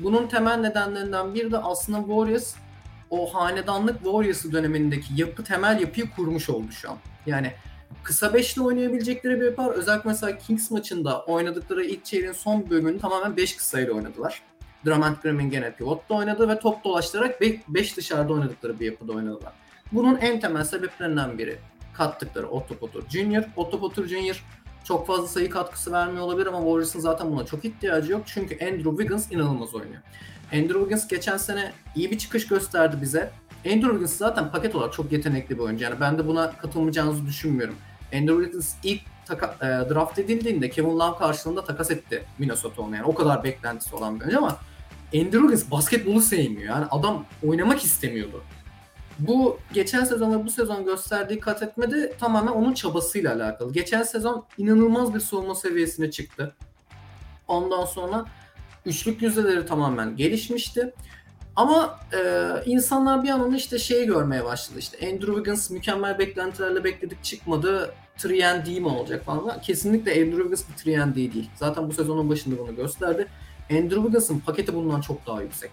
[0.00, 2.54] Bunun temel nedenlerinden biri de aslında Warriors
[3.10, 6.96] o hanedanlık Warriors dönemindeki yapı temel yapıyı kurmuş oldu şu an.
[7.26, 7.52] Yani
[8.02, 9.74] kısa beşli oynayabilecekleri bir yapı var.
[9.74, 14.42] Özellikle mesela Kings maçında oynadıkları ilk çeyreğin son bölümünü tamamen 5 kısayla oynadılar.
[14.86, 19.52] Drummond Green'in gene pivotta oynadı ve top dolaştırarak 5 dışarıda oynadıkları bir yapıda oynadılar.
[19.92, 21.58] Bunun en temel sebeplerinden biri
[21.96, 23.44] kattıkları Otto Porter Jr.
[23.56, 24.44] Otto Porter Jr.
[24.84, 28.22] çok fazla sayı katkısı vermiyor olabilir ama Warriors'ın zaten buna çok ihtiyacı yok.
[28.26, 30.02] Çünkü Andrew Wiggins inanılmaz oynuyor.
[30.52, 33.30] Andrew Wiggins geçen sene iyi bir çıkış gösterdi bize.
[33.66, 35.84] Andrew Wiggins zaten paket olarak çok yetenekli bir oyuncu.
[35.84, 37.74] Yani ben de buna katılmayacağınızı düşünmüyorum.
[38.14, 42.96] Andrew Wiggins ilk taka, e, draft edildiğinde Kevin Love karşılığında takas etti Minnesota ona.
[42.96, 44.58] Yani o kadar beklentisi olan bir oyuncu ama
[45.14, 46.74] Andrew Wiggins basketbolu sevmiyor.
[46.74, 48.42] Yani adam oynamak istemiyordu.
[49.18, 53.72] Bu geçen sezon ve bu sezon gösterdiği kat etme de tamamen onun çabasıyla alakalı.
[53.72, 56.54] Geçen sezon inanılmaz bir savunma seviyesine çıktı.
[57.48, 58.24] Ondan sonra
[58.86, 60.94] üçlük yüzdeleri tamamen gelişmişti.
[61.56, 64.78] Ama e, insanlar bir an onu işte şeyi görmeye başladı.
[64.78, 67.94] İşte Andrew Wiggins mükemmel beklentilerle bekledik çıkmadı.
[68.24, 68.24] 3
[68.80, 69.60] mi olacak falan.
[69.60, 71.50] Kesinlikle Andrew Wiggins bir 3 değil.
[71.54, 73.26] Zaten bu sezonun başında bunu gösterdi.
[73.70, 75.70] Andrew Wiggins'ın paketi bundan çok daha yüksek.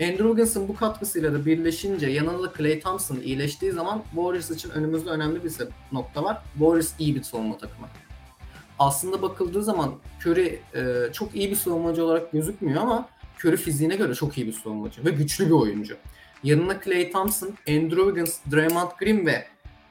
[0.00, 5.44] Andrew Wiggins'ın bu katkısıyla da birleşince yanında Klay Thompson iyileştiği zaman Warriors için önümüzde önemli
[5.44, 5.52] bir
[5.92, 6.42] nokta var.
[6.52, 7.86] Warriors iyi bir savunma takımı.
[8.78, 13.08] Aslında bakıldığı zaman Curry e, çok iyi bir savunmacı olarak gözükmüyor ama
[13.44, 15.96] Curry fiziğine göre çok iyi bir savunmacı ve güçlü bir oyuncu.
[16.44, 19.46] Yanına Klay Thompson, Andrew Wiggins, Draymond Green ve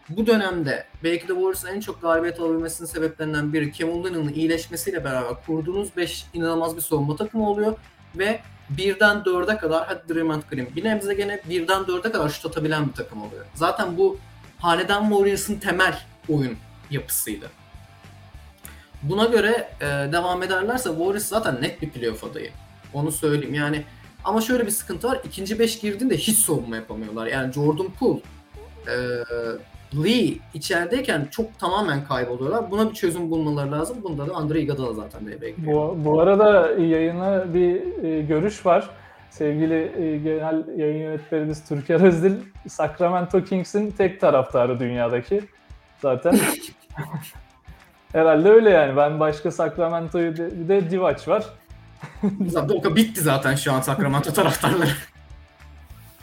[0.10, 5.34] bu dönemde belki de Warriors'ın en çok galibiyet alabilmesinin sebeplerinden biri Kevin Looney'nin iyileşmesiyle beraber
[5.46, 7.76] kurduğunuz 5 inanılmaz bir savunma takımı oluyor
[8.18, 8.40] ve
[8.70, 12.94] birden dörde kadar hadi Draymond Green bir nebze gene birden dörde kadar şut atabilen bir
[12.94, 13.46] takım oluyor.
[13.54, 14.18] Zaten bu
[14.58, 16.00] hanedan Warriors'ın temel
[16.30, 16.58] oyun
[16.92, 17.50] yapısıydı.
[19.04, 22.52] Buna göre e, devam ederlerse Warriors zaten net bir playoff adayı.
[22.94, 23.86] Onu söyleyeyim yani.
[24.24, 25.20] Ama şöyle bir sıkıntı var.
[25.24, 27.28] İkinci beş girdiğinde hiç savunma yapamıyorlar.
[27.28, 28.22] Yani Jordan Poole,
[28.88, 28.96] e,
[29.96, 32.72] Lee içerideyken çok tamamen kayboluyorlar.
[32.72, 33.98] Buna bir çözüm bulmaları lazım.
[34.04, 35.76] Bunda da Andre Iguodala zaten devreye giriyor.
[35.76, 38.90] Bu, bu arada yayına bir e, görüş var.
[39.30, 42.34] Sevgili e, genel yayın yönetmenimiz Türker Özdil,
[42.68, 45.42] Sacramento Kings'in tek taraftarı dünyadaki.
[46.02, 46.40] Zaten
[48.12, 48.98] herhalde öyle yani.
[48.98, 51.46] Ben başka Sacramento'yu de, bir de Divac var.
[52.48, 54.90] Zaten o bitti zaten şu an Sacramento taraftarları.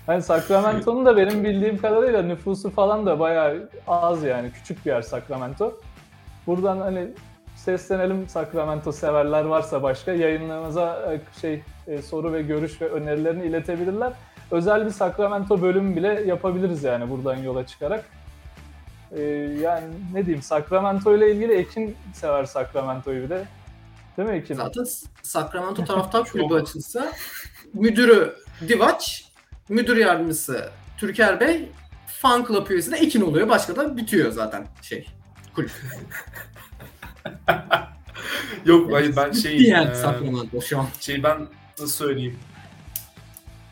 [0.08, 4.50] Yani Sacramento'nun da benim bildiğim kadarıyla nüfusu falan da bayağı az yani.
[4.52, 5.80] Küçük bir yer Sacramento.
[6.46, 7.08] Buradan hani
[7.56, 14.12] seslenelim Sacramento severler varsa başka yayınlarımıza e, şey e, soru ve görüş ve önerilerini iletebilirler.
[14.50, 18.04] Özel bir Sacramento bölümü bile yapabiliriz yani buradan yola çıkarak.
[19.12, 19.22] E,
[19.62, 23.44] yani ne diyeyim Sacramento ile ilgili Ekin sever Sacramento'yu bir de.
[24.16, 24.54] Değil mi Ekin?
[24.54, 24.84] Zaten
[25.22, 27.12] Sacramento taraftar kulübü açılsa
[27.74, 28.36] müdürü
[28.68, 29.23] Divac,
[29.68, 31.68] müdür yardımcısı Türker Bey,
[32.06, 33.48] fan club üyesi de Ekin oluyor.
[33.48, 35.06] Başka da bitiyor zaten şey
[35.54, 35.70] kulüp.
[38.64, 40.86] Yok hayır ben şey Diyen e, Sacramento şu an.
[41.00, 41.38] şey ben
[41.78, 42.38] nasıl söyleyeyim.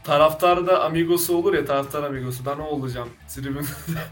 [0.05, 2.47] Taraftarda amigosu olur ya taraftar amigosu.
[2.47, 3.09] Ben o olacağım.
[3.29, 3.67] Tribün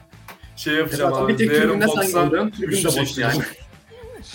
[0.56, 1.32] şey yapacağım Zaten abi.
[1.32, 2.50] bir tek tribünde sen görüyorsun.
[2.50, 3.42] Tribün de boş yani.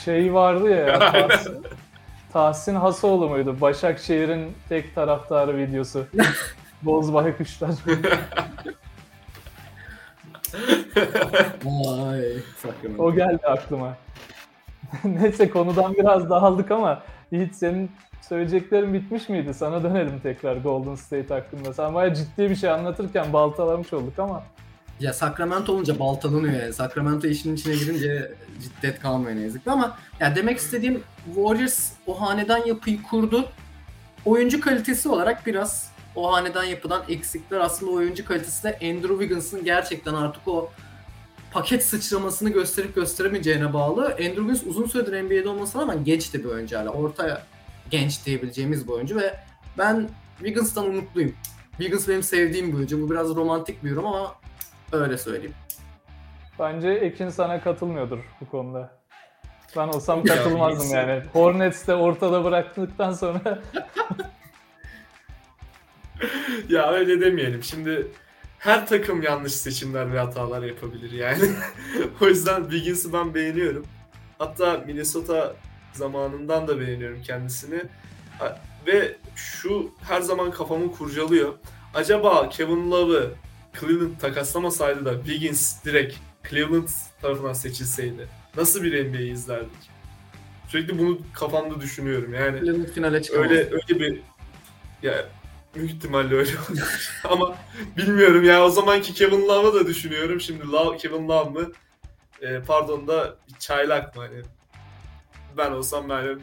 [0.06, 1.58] Şey vardı ya, Tahsin,
[2.34, 3.58] Tahsin Hasoğlu muydu?
[3.62, 6.08] Başakşehir'in tek taraftarı videosu.
[6.86, 7.72] Bozbay kuşlar.
[11.64, 12.38] Vay
[12.98, 13.98] o geldi aklıma.
[15.04, 19.54] Neyse konudan biraz dağıldık ama Yiğit senin söyleyeceklerin bitmiş miydi?
[19.54, 21.74] Sana dönelim tekrar Golden State hakkında.
[21.74, 24.44] Sen bayağı ciddi bir şey anlatırken baltalamış olduk ama.
[25.00, 26.74] Ya Sacramento olunca baltalanıyor yani.
[26.74, 32.22] Sacramento işin içine girince ciddiyet kalmıyor ne yazık ki ama ya demek istediğim Warriors o
[32.22, 33.50] hanedan yapıyı kurdu.
[34.26, 37.60] Oyuncu kalitesi olarak biraz o hanedan yapıdan eksikler.
[37.60, 40.70] Aslında oyuncu kalitesi de Andrew Wiggins'ın gerçekten artık o
[41.52, 44.06] paket sıçramasını gösterip gösteremeyeceğine bağlı.
[44.06, 46.90] Andrew Wiggins uzun süredir NBA'de olmasına rağmen genç de bir oyuncu hala.
[46.90, 47.44] Orta
[47.90, 49.40] genç diyebileceğimiz bir oyuncu ve
[49.78, 51.36] ben Wiggins'tan umutluyum.
[51.72, 53.02] Wiggins benim sevdiğim bir oyuncu.
[53.02, 54.36] Bu biraz romantik bir yorum ama
[54.92, 55.56] öyle söyleyeyim.
[56.60, 58.98] Bence Ekin sana katılmıyordur bu konuda.
[59.78, 61.24] Ben olsam katılmazdım yani.
[61.34, 63.60] Hornets de ortada bıraktıktan sonra
[66.70, 67.64] ya öyle demeyelim.
[67.64, 68.08] Şimdi
[68.60, 71.44] her takım yanlış seçimler ve hatalar yapabilir yani.
[72.22, 73.86] o yüzden Wiggins'i ben beğeniyorum.
[74.38, 75.56] Hatta Minnesota
[75.94, 77.82] zamanından da beğeniyorum kendisini.
[78.88, 81.54] Ve şu her zaman kafamı kurcalıyor.
[81.94, 83.32] Acaba Kevin Love'ı
[83.80, 86.16] Cleveland takaslamasaydı da Wiggins direkt
[86.50, 86.88] Cleveland
[87.22, 89.90] tarafından seçilseydi nasıl bir NBA izlerdik?
[90.68, 92.60] Sürekli bunu kafamda düşünüyorum yani.
[92.60, 93.52] Cleveland finale çıkamaz.
[93.52, 94.22] Öyle öyle bir
[95.04, 95.26] ya
[95.76, 97.12] büyük ihtimalle öyle olur.
[97.24, 97.56] Ama
[97.98, 100.42] bilmiyorum ya o zamanki Kevin Love'ı da düşünüyorum.
[100.42, 101.72] Şimdi Love, Kevin Love mı?
[102.42, 104.42] Ee, pardon da çaylak mı hani?
[105.58, 106.40] Ben olsam ben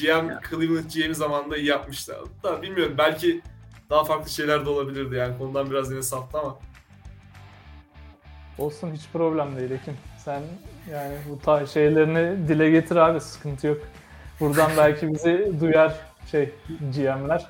[0.00, 2.16] GM Cleveland GM zamanında iyi yapmıştı.
[2.42, 3.42] Da bilmiyorum belki
[3.90, 6.58] daha farklı şeyler de olabilirdi yani konudan biraz yine saptı ama.
[8.58, 9.96] olsun hiç problem değil Ekin.
[10.24, 10.42] Sen
[10.92, 13.78] yani bu tarz şeylerini dile getir abi sıkıntı yok.
[14.40, 15.94] Buradan belki bizi duyar
[16.30, 16.50] şey
[16.96, 17.46] GM'ler.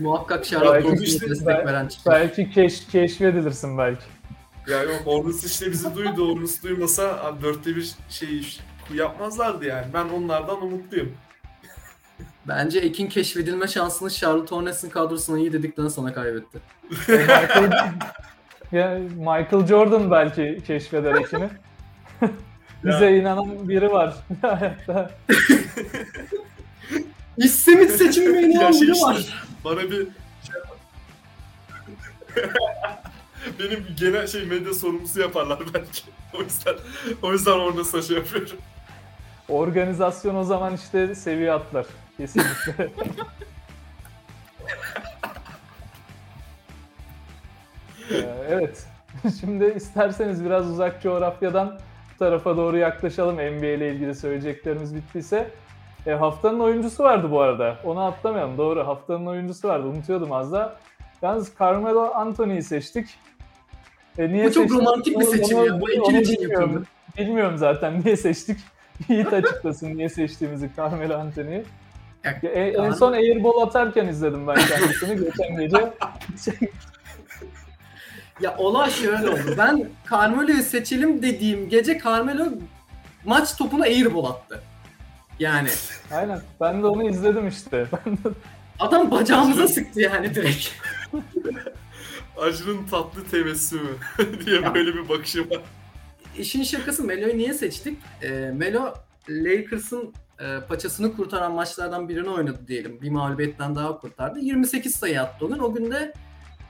[0.00, 2.14] Muhakkak Belki konusunda işte- destek bel- veren çıkar.
[2.14, 4.04] Belki keş, keşfedilirsin belki.
[4.68, 6.28] Ya yok Hornets işte bizi duydu.
[6.34, 8.58] Hornets duymasa abi dörtte bir şey
[8.94, 9.86] yapmazlardı yani.
[9.94, 11.12] Ben onlardan umutluyum.
[12.48, 16.58] Bence Ekin keşfedilme şansını Charlotte Hornets'in kadrosuna iyi dedikten sonra kaybetti.
[17.08, 17.70] Michael,
[18.72, 21.48] ya Michael Jordan belki keşfeder Ekin'i.
[22.84, 25.10] Bize inanan biri var hayatta.
[27.36, 28.12] İstemit Ya
[28.72, 29.44] şey biri işte, var.
[29.64, 30.08] Bana bir
[33.58, 36.02] benim genel şey medya sorumlusu yaparlar belki.
[36.38, 36.74] O yüzden
[37.22, 38.56] o yüzden orada saçı yapıyorum.
[39.48, 41.86] Organizasyon o zaman işte seviye atlar.
[42.16, 42.88] Kesinlikle.
[48.10, 48.16] Ee,
[48.48, 48.86] evet.
[49.40, 51.80] Şimdi isterseniz biraz uzak coğrafyadan
[52.18, 55.50] tarafa doğru yaklaşalım NBA ile ilgili söyleyeceklerimiz bittiyse.
[56.06, 57.76] E, haftanın oyuncusu vardı bu arada.
[57.84, 58.58] Onu atlamayalım.
[58.58, 58.86] Doğru.
[58.86, 59.86] Haftanın oyuncusu vardı.
[59.86, 60.76] Unutuyordum az da.
[61.22, 63.08] Yalnız Carmelo Anthony'yi seçtik.
[64.18, 64.80] E, niye Bu çok seçtik?
[64.80, 65.80] romantik bir seçim onu- ya.
[65.80, 66.70] Bu Ekin için bilmiyorum.
[66.70, 66.86] yapıldı.
[67.18, 68.58] Bilmiyorum zaten niye seçtik.
[69.08, 71.64] Yiğit açıklasın niye seçtiğimizi Carmelo Anthony'yi.
[72.24, 75.76] Ya, e- en son Airball atarken izledim ben kendisini geçen gece.
[78.40, 79.54] Ya olay şöyle oldu.
[79.58, 82.44] Ben Carmelo'yu seçelim dediğim gece Carmelo
[83.24, 84.60] maç topuna airball attı.
[85.40, 85.68] Yani
[86.12, 86.42] Aynen.
[86.60, 87.86] Ben de onu izledim işte.
[88.06, 88.36] Ben de-
[88.78, 90.68] adam bacağımıza sıktı yani direkt.
[92.40, 93.90] Acının tatlı tebessümü
[94.46, 95.60] diye böyle bir bakışı var.
[96.38, 97.98] İşin şakası Melo'yu niye seçtik?
[98.22, 98.94] Ee, Melo
[99.28, 103.02] Lakers'ın e, paçasını kurtaran maçlardan birini oynadı diyelim.
[103.02, 104.38] Bir mağlubiyetten daha kurtardı.
[104.38, 105.58] 28 sayı attı o gün.
[105.58, 106.12] O gün de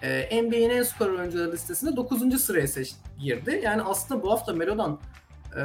[0.02, 2.40] e, NBA'nin en skor oyuncuları listesinde 9.
[2.44, 3.60] sıraya seç girdi.
[3.64, 4.98] Yani aslında bu hafta Melo'dan
[5.56, 5.62] e,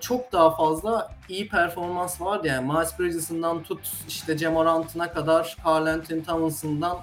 [0.00, 2.46] çok daha fazla iyi performans vardı.
[2.46, 6.98] Yani Miles Bridges'ından tut işte Jamorant'ına kadar Carl Anthony Towns'ından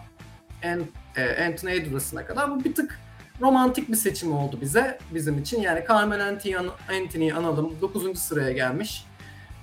[0.63, 0.85] An-
[1.17, 2.51] e, Anthony Edwards'ına kadar.
[2.51, 2.99] Bu bir tık
[3.41, 5.61] romantik bir seçim oldu bize, bizim için.
[5.61, 6.69] Yani Anthony-
[7.01, 8.19] Anthony'yi analım, 9.
[8.19, 9.05] sıraya gelmiş.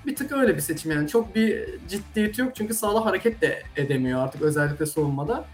[0.06, 1.08] Bir tık öyle bir seçim yani.
[1.08, 5.44] Çok bir ciddiyeti yok çünkü sahada hareket de edemiyor artık özellikle savunmada.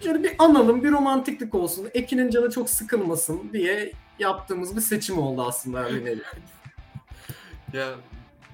[0.00, 5.44] Şöyle bir analım, bir romantiklik olsun, Ekin'in canı çok sıkılmasın diye yaptığımız bir seçim oldu
[5.46, 6.22] aslında bir.
[7.72, 7.94] Ya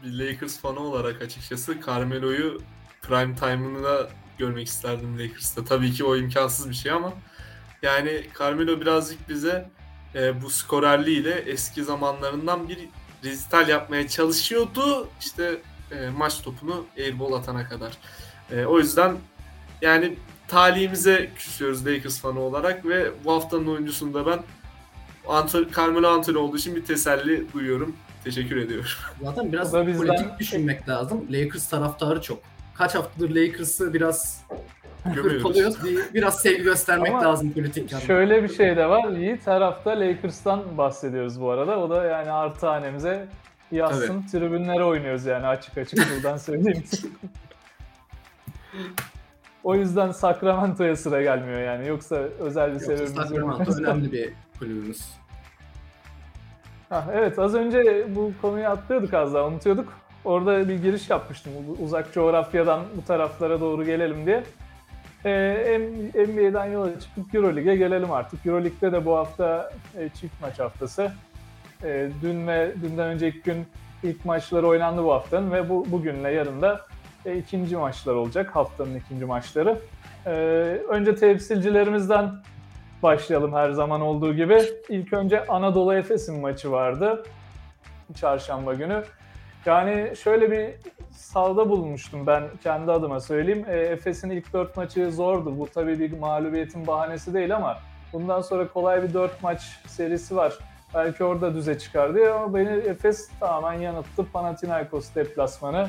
[0.04, 2.62] bir Lakers fanı olarak açıkçası Carmelo'yu
[3.02, 5.64] prime time'ında görmek isterdim Lakers'ta.
[5.64, 7.12] Tabii ki o imkansız bir şey ama
[7.82, 9.70] yani Carmelo birazcık bize
[10.14, 12.78] e, bu skorerliğiyle eski zamanlarından bir
[13.24, 15.08] rezital yapmaya çalışıyordu.
[15.20, 15.58] İşte
[15.90, 17.98] e, maç topunu airball atana kadar.
[18.50, 19.16] E, o yüzden
[19.82, 20.16] yani
[20.48, 24.42] talihimize küsüyoruz Lakers fanı olarak ve bu haftanın oyuncusunda ben
[25.28, 27.96] Anto- Carmelo Anthony olduğu için bir teselli duyuyorum.
[28.24, 28.86] Teşekkür ediyorum.
[29.22, 31.26] Zaten biraz bizden- politik düşünmek lazım.
[31.30, 32.38] Lakers taraftarı çok.
[32.74, 34.42] Kaç haftadır Lakers'ı biraz
[35.04, 35.32] Gömüyoruz.
[35.38, 35.84] hırpalıyoruz.
[35.84, 38.06] Bir, biraz sevgi göstermek Ama lazım politik yandan.
[38.06, 39.08] Şöyle bir şey de var.
[39.08, 41.78] Yiğit tarafta Lakers'tan bahsediyoruz bu arada.
[41.78, 43.26] O da yani artı hanemize
[43.72, 44.22] yazsın.
[44.32, 46.84] Tribünlere oynuyoruz yani açık açık buradan söyleyeyim.
[49.64, 51.88] o yüzden Sacramento'ya sıra gelmiyor yani.
[51.88, 53.26] Yoksa özel bir Yoksa sebebimiz yok.
[53.28, 54.32] Sacramento önemli bir
[54.64, 55.04] kulübümüz.
[56.88, 59.92] Ha, evet az önce bu konuyu atlıyorduk az daha unutuyorduk.
[60.24, 61.52] Orada bir giriş yapmıştım.
[61.82, 64.42] Uzak coğrafyadan bu taraflara doğru gelelim diye.
[65.24, 65.80] Ee,
[66.14, 68.46] NBA'den yola çıkıp Euroleague'e gelelim artık.
[68.46, 71.12] Euroleague'de de bu hafta e, çift maç haftası.
[71.84, 73.66] E, dün ve dünden önceki gün
[74.02, 76.80] ilk maçları oynandı bu haftanın ve bu bugünle yarın da
[77.26, 78.56] e, ikinci maçlar olacak.
[78.56, 79.78] Haftanın ikinci maçları.
[80.26, 80.30] E,
[80.88, 82.30] önce temsilcilerimizden
[83.04, 84.62] başlayalım her zaman olduğu gibi.
[84.88, 87.22] İlk önce Anadolu Efes'in maçı vardı.
[88.14, 89.04] Çarşamba günü.
[89.66, 90.70] Yani şöyle bir
[91.10, 93.64] sahada bulunmuştum ben kendi adıma söyleyeyim.
[93.68, 95.58] E, Efes'in ilk dört maçı zordu.
[95.58, 97.78] Bu tabii bir mağlubiyetin bahanesi değil ama
[98.12, 100.58] bundan sonra kolay bir dört maç serisi var.
[100.94, 104.26] Belki orada düze çıkar diye ama beni Efes tamamen yanılttı.
[104.32, 105.88] Panathinaikos deplasmanı.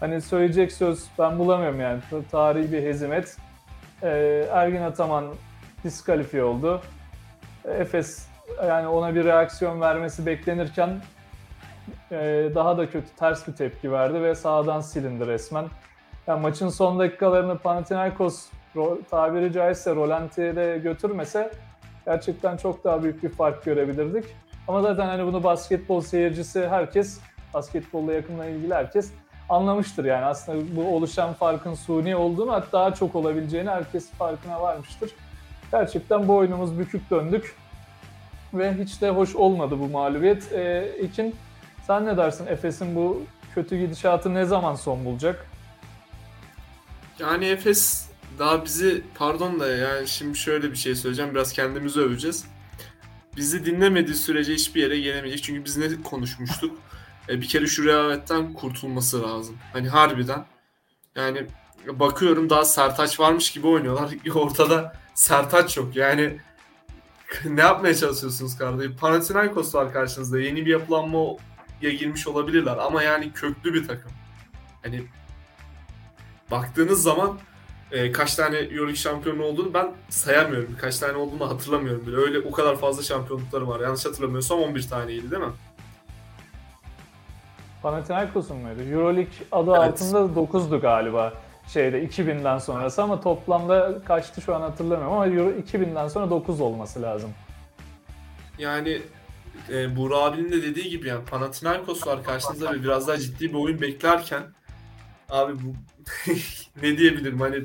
[0.00, 2.00] Hani söyleyecek söz ben bulamıyorum yani.
[2.30, 3.36] Tarihi bir hezimet.
[4.02, 4.08] E,
[4.52, 5.24] Ergin Ataman
[5.84, 6.80] diskalifiye oldu.
[7.64, 8.26] Efes
[8.66, 11.00] yani ona bir reaksiyon vermesi beklenirken
[12.10, 12.16] e,
[12.54, 15.64] daha da kötü ters bir tepki verdi ve sahadan silindi resmen.
[16.26, 18.46] Yani maçın son dakikalarını Panathinaikos
[19.10, 21.50] tabiri caizse rolantiye götürmese
[22.04, 24.24] gerçekten çok daha büyük bir fark görebilirdik.
[24.68, 27.20] Ama zaten hani bunu basketbol seyircisi herkes,
[27.54, 29.12] basketbolla yakından ilgili herkes
[29.48, 35.10] anlamıştır yani aslında bu oluşan farkın suni olduğunu hatta daha çok olabileceğini herkes farkına varmıştır.
[35.72, 37.54] Gerçekten bu oyunumuz bükük döndük
[38.54, 41.36] ve hiç de hoş olmadı bu mağlubiyet ee, için.
[41.86, 43.22] Sen ne dersin Efes'in bu
[43.54, 45.46] kötü gidişatı ne zaman son bulacak?
[47.18, 48.08] Yani Efes
[48.38, 52.44] daha bizi pardon da yani şimdi şöyle bir şey söyleyeceğim biraz kendimizi öveceğiz.
[53.36, 55.44] Bizi dinlemediği sürece hiçbir yere gelemeyecek.
[55.44, 56.78] Çünkü biz ne konuşmuştuk?
[57.28, 59.58] E, bir kere şu rehavetten kurtulması lazım.
[59.72, 60.44] Hani harbiden.
[61.16, 61.46] Yani
[61.86, 64.10] bakıyorum daha Sertaç varmış gibi oynuyorlar.
[64.34, 65.96] Ortada Sertaç yok.
[65.96, 66.38] Yani
[67.44, 68.96] ne yapmaya çalışıyorsunuz kardeşim?
[69.00, 70.40] Panathinaikos var karşınızda.
[70.40, 71.36] Yeni bir yapılanmaya
[71.98, 72.76] girmiş olabilirler.
[72.76, 74.12] Ama yani köklü bir takım.
[74.82, 75.02] Hani
[76.50, 77.38] baktığınız zaman
[77.92, 80.76] e, kaç tane Euroleague şampiyonu olduğunu ben sayamıyorum.
[80.80, 82.16] Kaç tane olduğunu hatırlamıyorum bile.
[82.16, 83.80] Öyle o kadar fazla şampiyonlukları var.
[83.80, 85.52] Yanlış hatırlamıyorsam 11 taneydi değil mi?
[87.82, 88.80] Panathinaikos'un muydu?
[88.82, 89.78] Euroleague adı Evet.
[90.02, 91.32] altında 9'du galiba
[91.72, 97.02] şeyde 2000'den sonrası ama toplamda kaçtı şu an hatırlamıyorum ama Euro 2000'den sonra 9 olması
[97.02, 97.30] lazım.
[98.58, 99.02] Yani
[99.68, 103.58] e, Buğra abinin de dediği gibi yani Panathinaikos var karşınızda ve biraz daha ciddi bir
[103.58, 104.42] oyun beklerken
[105.28, 105.74] abi bu
[106.82, 107.64] ne diyebilirim hani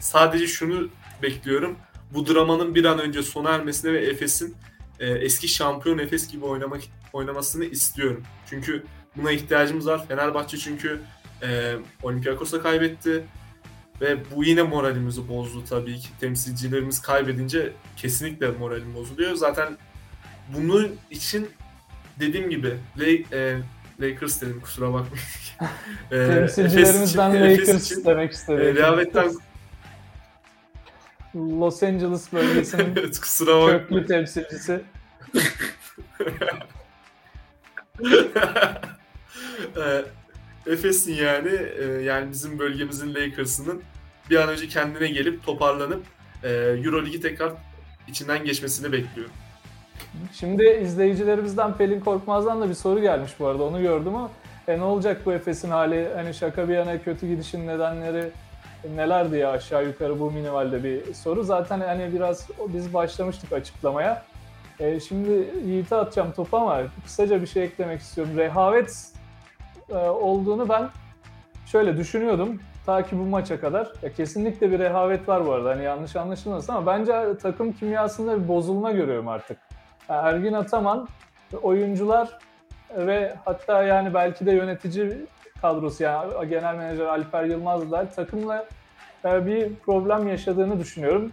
[0.00, 0.88] sadece şunu
[1.22, 1.76] bekliyorum.
[2.14, 4.56] Bu dramanın bir an önce sona ermesine ve Efes'in
[5.00, 6.80] e, eski şampiyon Efes gibi oynamak
[7.12, 8.22] oynamasını istiyorum.
[8.50, 8.84] Çünkü
[9.16, 10.06] buna ihtiyacımız var.
[10.08, 11.00] Fenerbahçe çünkü
[11.42, 13.24] e, Olympiakos'a kaybetti
[14.00, 16.08] ve bu yine moralimizi bozdu tabii ki.
[16.20, 19.34] Temsilcilerimiz kaybedince kesinlikle moralim bozuluyor.
[19.34, 19.78] Zaten
[20.56, 21.48] bunun için
[22.20, 23.58] dediğim gibi Le- e,
[24.00, 25.24] Lakers dedim kusura bakmayın.
[26.12, 28.76] Ee, Temsilcilerimizden Efes Lakers için, demek e, istedim.
[28.76, 29.32] rehavetten
[31.34, 33.78] Los Angeles bölgesinin evet, kusura bakmayın.
[33.78, 34.80] köklü temsilcisi.
[39.76, 40.04] Ee,
[40.66, 43.82] Efes'in yani e, yani bizim bölgemizin Lakers'ının
[44.30, 46.02] bir an önce kendine gelip toparlanıp
[46.42, 47.52] e, Euroligi tekrar
[48.08, 49.32] içinden geçmesini bekliyorum.
[50.32, 54.30] Şimdi izleyicilerimizden Pelin Korkmaz'dan da bir soru gelmiş bu arada onu gördüm ama
[54.68, 56.08] e, ne olacak bu Efes'in hali?
[56.14, 58.30] Hani şaka bir yana kötü gidişin nedenleri
[58.96, 61.44] neler diye aşağı yukarı bu minimalde bir soru.
[61.44, 64.24] Zaten hani biraz biz başlamıştık açıklamaya.
[64.80, 68.36] E, şimdi Yiğit'e atacağım topu ama kısaca bir şey eklemek istiyorum.
[68.36, 69.06] Rehavet
[69.96, 70.88] olduğunu ben
[71.66, 72.60] şöyle düşünüyordum.
[72.86, 73.92] Ta ki bu maça kadar.
[74.02, 75.70] Ya kesinlikle bir rehavet var bu arada.
[75.70, 79.58] Hani yanlış anlaşılmasın ama bence takım kimyasında bir bozulma görüyorum artık.
[80.08, 81.08] Ergin Ataman,
[81.62, 82.38] oyuncular
[82.96, 85.26] ve hatta yani belki de yönetici
[85.62, 88.66] kadrosu yani genel menajer Alper Yılmaz da takımla
[89.24, 91.32] e, bir problem yaşadığını düşünüyorum.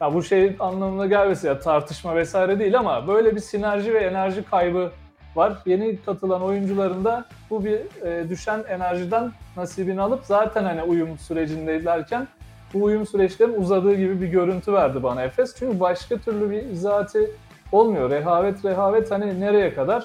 [0.00, 4.44] Ya bu şey anlamına gelmesin ya tartışma vesaire değil ama böyle bir sinerji ve enerji
[4.44, 4.92] kaybı
[5.38, 5.52] var.
[5.66, 12.28] Yeni katılan oyuncuların da bu bir e, düşen enerjiden nasibini alıp zaten hani uyum sürecindeylerken
[12.74, 15.54] bu uyum süreçlerinin uzadığı gibi bir görüntü verdi bana Efes.
[15.58, 17.30] Çünkü başka türlü bir izahatı
[17.72, 18.10] olmuyor.
[18.10, 20.04] Rehavet rehavet hani nereye kadar?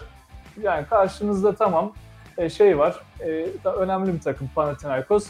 [0.61, 1.93] Yani karşınızda tamam
[2.37, 2.99] e, şey var.
[3.19, 5.27] E, da önemli bir takım Panathinaikos.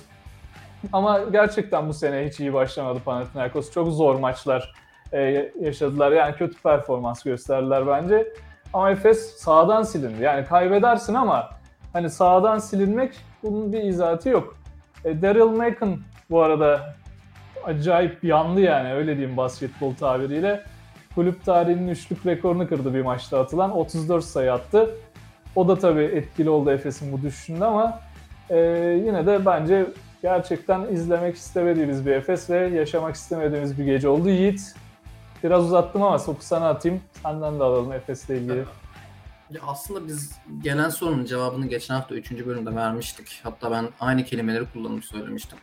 [0.93, 3.71] Ama gerçekten bu sene hiç iyi başlamadı Panathinaikos.
[3.71, 4.73] Çok zor maçlar
[5.13, 6.11] e, yaşadılar.
[6.11, 8.27] Yani kötü performans gösterdiler bence.
[8.73, 10.23] Ama Efes sağdan silindi.
[10.23, 11.49] Yani kaybedersin ama
[11.93, 13.13] hani sağdan silinmek
[13.43, 14.55] bunun bir izahatı yok.
[15.05, 15.99] E, Daryl Macon
[16.29, 16.95] bu arada
[17.65, 20.63] acayip yandı yani öyle diyeyim basketbol tabiriyle.
[21.15, 23.71] Kulüp tarihinin üçlük rekorunu kırdı bir maçta atılan.
[23.71, 24.89] 34 sayı attı.
[25.55, 27.99] O da tabii etkili oldu Efes'in bu düşüşünde ama
[28.49, 28.57] e,
[29.05, 29.85] yine de bence
[30.21, 34.29] gerçekten izlemek istemediğimiz bir Efes ve yaşamak istemediğimiz bir gece oldu.
[34.29, 34.75] Yiğit,
[35.43, 37.01] biraz uzattım ama topu sana atayım.
[37.23, 38.65] Senden de alalım Efes'le ilgili.
[39.49, 42.31] Ya aslında biz gelen sorunun cevabını geçen hafta 3.
[42.31, 43.39] bölümde vermiştik.
[43.43, 45.57] Hatta ben aynı kelimeleri kullanıp söylemiştim.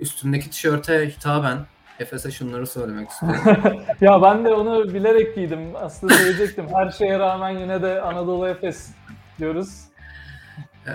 [0.00, 1.58] Üstümdeki tişörte hitaben
[2.00, 3.82] Efes'e şunları söylemek istiyorum.
[4.00, 5.76] ya ben de onu bilerek giydim.
[5.76, 6.66] Aslında diyecektim.
[6.74, 8.90] Her şeye rağmen yine de Anadolu Efes
[9.38, 9.80] diyoruz.
[10.86, 10.92] Ee,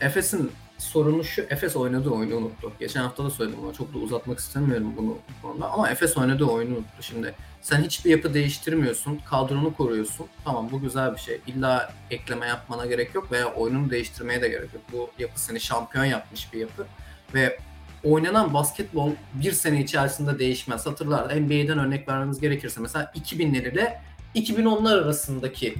[0.00, 2.72] Efes'in sorunu şu, Efes oynadığı oyunu unuttu.
[2.80, 5.70] Geçen hafta da söyledim ama çok da uzatmak istemiyorum bunu bu konuda.
[5.70, 7.02] Ama Efes oynadığı oyunu unuttu.
[7.02, 10.26] Şimdi sen hiçbir yapı değiştirmiyorsun, kadronu koruyorsun.
[10.44, 11.40] Tamam bu güzel bir şey.
[11.46, 14.82] İlla ekleme yapmana gerek yok veya oyununu değiştirmeye de gerek yok.
[14.92, 16.86] Bu yapı seni şampiyon yapmış bir yapı.
[17.34, 17.58] Ve
[18.04, 20.86] oynanan basketbol bir sene içerisinde değişmez.
[20.86, 24.02] Hatırlar NBA'den örnek vermemiz gerekirse mesela 2000'ler ile
[24.34, 25.74] 2010'lar arasındaki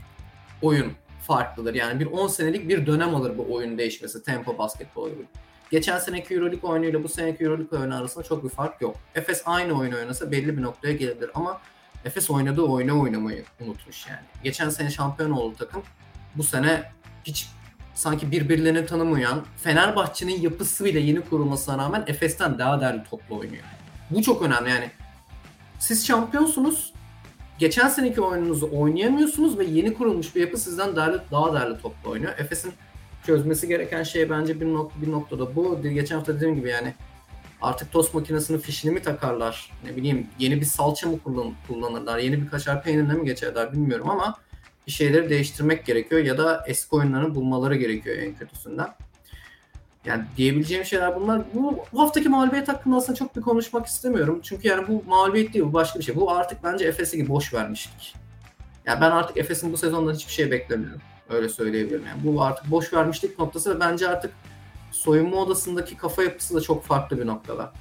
[0.62, 0.92] oyun
[1.26, 1.74] farklıdır.
[1.74, 5.24] Yani bir 10 senelik bir dönem alır bu oyun değişmesi tempo basketbol gibi.
[5.70, 8.96] Geçen seneki Euroleague oyunuyla bu seneki Euroleague oyunu arasında çok bir fark yok.
[9.14, 11.60] Efes aynı oyunu oynasa belli bir noktaya gelebilir ama
[12.04, 14.20] Efes oynadığı oyunu oynamayı unutmuş yani.
[14.44, 15.82] Geçen sene şampiyon oldu takım.
[16.34, 16.92] Bu sene
[17.24, 17.48] hiç
[17.94, 23.64] sanki birbirlerini tanımayan Fenerbahçe'nin yapısı bile yeni kurulmasına rağmen Efes'ten daha değerli toplu oynuyor.
[24.10, 24.90] Bu çok önemli yani.
[25.78, 26.92] Siz şampiyonsunuz.
[27.58, 32.32] Geçen seneki oyununuzu oynayamıyorsunuz ve yeni kurulmuş bir yapı sizden değerli, daha değerli toplu oynuyor.
[32.38, 32.72] Efes'in
[33.26, 35.82] çözmesi gereken şey bence bir, nok- bir noktada bu.
[35.82, 36.94] Geçen hafta dediğim gibi yani
[37.62, 39.70] artık tost makinesinin fişini mi takarlar?
[39.84, 42.18] Ne bileyim yeni bir salça mı kullan- kullanırlar?
[42.18, 44.34] Yeni bir kaşar peynirine mi geçerler bilmiyorum ama
[44.86, 48.88] bir şeyleri değiştirmek gerekiyor ya da eski oyunlarını bulmaları gerekiyor en kötüsünden.
[50.06, 51.42] Yani diyebileceğim şeyler bunlar.
[51.54, 54.40] Bu, bu haftaki mağlubiyet hakkında aslında çok bir konuşmak istemiyorum.
[54.42, 56.16] Çünkü yani bu mağlubiyet değil, bu başka bir şey.
[56.16, 58.14] Bu artık bence Efes'i boş vermiştik.
[58.84, 61.00] Yani ben artık Efes'in bu sezondan hiçbir şey beklemiyorum.
[61.30, 62.06] Öyle söyleyebilirim.
[62.06, 64.32] Yani bu artık boş vermişlik noktası ve bence artık
[64.90, 67.72] soyunma odasındaki kafa yapısı da çok farklı bir noktada.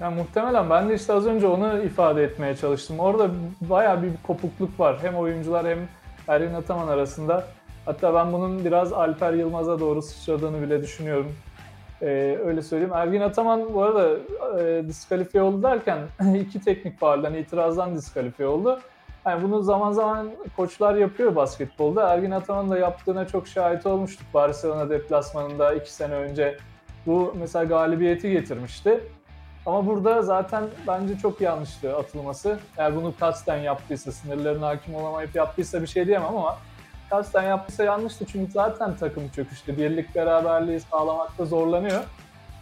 [0.00, 3.00] Yani muhtemelen ben de işte az önce onu ifade etmeye çalıştım.
[3.00, 3.30] Orada
[3.60, 4.98] bayağı bir kopukluk var.
[5.02, 5.88] Hem oyuncular hem
[6.28, 7.46] Ergin Ataman arasında.
[7.90, 11.32] Hatta ben bunun biraz Alper Yılmaz'a doğru sıçradığını bile düşünüyorum.
[12.02, 12.92] Ee, öyle söyleyeyim.
[12.94, 14.16] Ergin Ataman bu arada
[14.62, 15.98] e, diskalifiye oldu derken
[16.34, 18.80] iki teknik faulden, itirazdan diskalifiye oldu.
[19.26, 22.08] Yani bunu zaman zaman koçlar yapıyor basketbolda.
[22.08, 26.56] Ergin Ataman da yaptığına çok şahit olmuştuk Barcelona deplasmanında iki sene önce.
[27.06, 29.00] Bu mesela galibiyeti getirmişti.
[29.66, 32.58] Ama burada zaten bence çok yanlıştı atılması.
[32.78, 36.58] Eğer bunu kasten yaptıysa, sınırlarına hakim olamayıp yaptıysa bir şey diyemem ama
[37.10, 38.24] kasten yaptıysa yanlıştı.
[38.32, 39.76] Çünkü zaten takım çöküştü.
[39.76, 42.02] Birlik beraberliği sağlamakta zorlanıyor.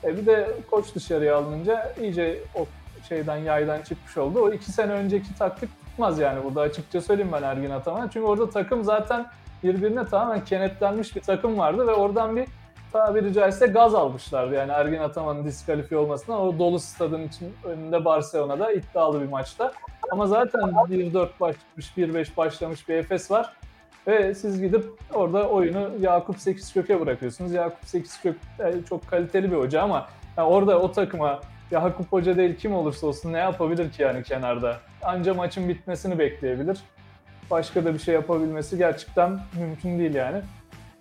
[0.04, 2.66] E bir de koç dışarıya alınınca iyice o
[3.08, 4.40] şeyden yaydan çıkmış oldu.
[4.42, 8.10] O iki sene önceki taktik tutmaz yani burada açıkça söyleyeyim ben Ergin Ataman'a.
[8.10, 9.26] Çünkü orada takım zaten
[9.62, 12.46] birbirine tamamen kenetlenmiş bir takım vardı ve oradan bir
[12.92, 14.54] tabiri caizse gaz almışlardı.
[14.54, 19.72] Yani Ergin Ataman'ın diskalifiye olmasına o dolu stadın için önünde Barcelona'da iddialı bir maçta.
[20.12, 23.52] Ama zaten 1-4 başlamış, 1-5 başlamış bir Efes var.
[24.08, 24.84] Ve siz gidip
[25.14, 27.52] orada oyunu Yakup Sekizkök'e bırakıyorsunuz.
[27.52, 31.40] Yakup Sekizkök e, çok kaliteli bir hoca ama yani orada o takıma
[31.70, 34.76] Yakup Hoca değil kim olursa olsun ne yapabilir ki yani kenarda?
[35.02, 36.78] Anca maçın bitmesini bekleyebilir.
[37.50, 40.40] Başka da bir şey yapabilmesi gerçekten mümkün değil yani.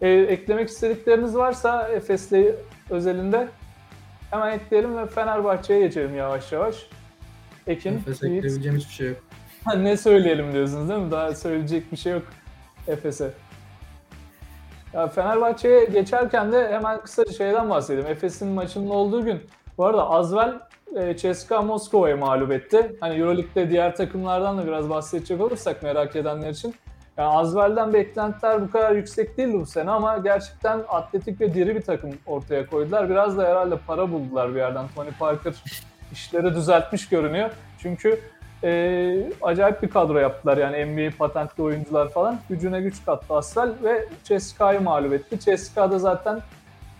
[0.01, 2.55] E, eklemek istedikleriniz varsa Efes'le
[2.89, 3.47] özelinde
[4.31, 6.87] hemen ekleyelim ve Fenerbahçe'ye geçelim yavaş yavaş.
[7.67, 8.07] Ekin, Yiğit.
[8.07, 9.17] ekleyebileceğim hiçbir şey yok.
[9.77, 11.11] Ne söyleyelim diyorsunuz değil mi?
[11.11, 12.23] Daha söyleyecek bir şey yok
[12.87, 13.31] Efes'e.
[14.93, 18.09] Ya Fenerbahçe'ye geçerken de hemen kısaca şeyden bahsedeyim.
[18.09, 19.41] Efes'in maçının olduğu gün
[19.77, 20.59] bu arada Azvel
[20.95, 22.95] e, CSKA Moskova'yı mağlup etti.
[22.99, 26.75] Hani Euroleague'de diğer takımlardan da biraz bahsedecek olursak merak edenler için.
[27.17, 31.81] Yani Azvel'den beklentiler bu kadar yüksek değildi bu sene ama gerçekten atletik ve diri bir
[31.81, 33.09] takım ortaya koydular.
[33.09, 34.85] Biraz da herhalde para buldular bir yerden.
[34.95, 35.53] Tony Parker
[36.11, 37.49] işleri düzeltmiş görünüyor.
[37.79, 38.19] Çünkü
[38.63, 42.39] e, acayip bir kadro yaptılar yani NBA patentli oyuncular falan.
[42.49, 45.39] Gücüne güç kattı Asvel ve CSKA'yı mağlup etti.
[45.39, 46.41] CSKA'da zaten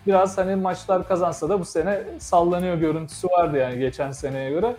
[0.08, 4.76] biraz hani maçlar kazansa da bu sene sallanıyor görüntüsü vardı yani geçen seneye göre.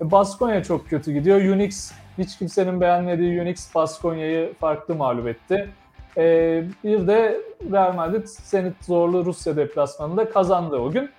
[0.00, 1.40] E, Baskonya çok kötü gidiyor.
[1.40, 5.70] Unix hiç kimsenin beğenmediği Unix Baskonya'yı farklı mağlup etti.
[6.16, 7.40] E, bir de
[7.72, 11.10] Real Madrid Zenit zorlu Rusya deplasmanında kazandı o gün.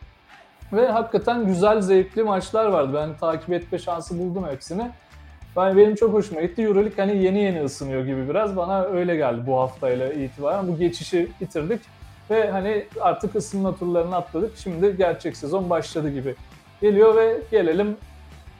[0.73, 2.91] Ve hakikaten güzel, zevkli maçlar vardı.
[2.93, 4.91] Ben takip etme şansı buldum hepsini.
[5.55, 6.61] Ben benim çok hoşuma gitti.
[6.61, 8.55] Euroleague hani yeni yeni ısınıyor gibi biraz.
[8.55, 10.67] Bana öyle geldi bu haftayla itibaren.
[10.67, 11.81] Bu geçişi bitirdik
[12.29, 14.57] ve hani artık ısınma turlarını atladık.
[14.57, 16.35] Şimdi gerçek sezon başladı gibi
[16.81, 17.97] geliyor ve gelelim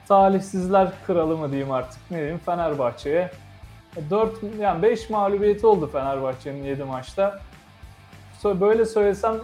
[0.08, 3.30] talihsizler kralı mı diyeyim artık ne diyeyim Fenerbahçe'ye.
[4.10, 7.40] 4 yani 5 mağlubiyeti oldu Fenerbahçe'nin 7 maçta.
[8.44, 9.36] Böyle söylesem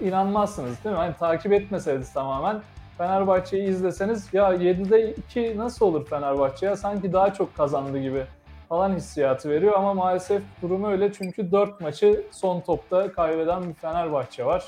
[0.00, 0.98] inanmazsınız değil mi?
[0.98, 2.62] Hani takip etmeseniz tamamen
[2.98, 8.24] Fenerbahçe'yi izleseniz ya 7'de 2 nasıl olur Fenerbahçe ya sanki daha çok kazandı gibi
[8.68, 14.44] falan hissiyatı veriyor ama maalesef durumu öyle çünkü 4 maçı son topta kaybeden bir Fenerbahçe
[14.44, 14.64] var.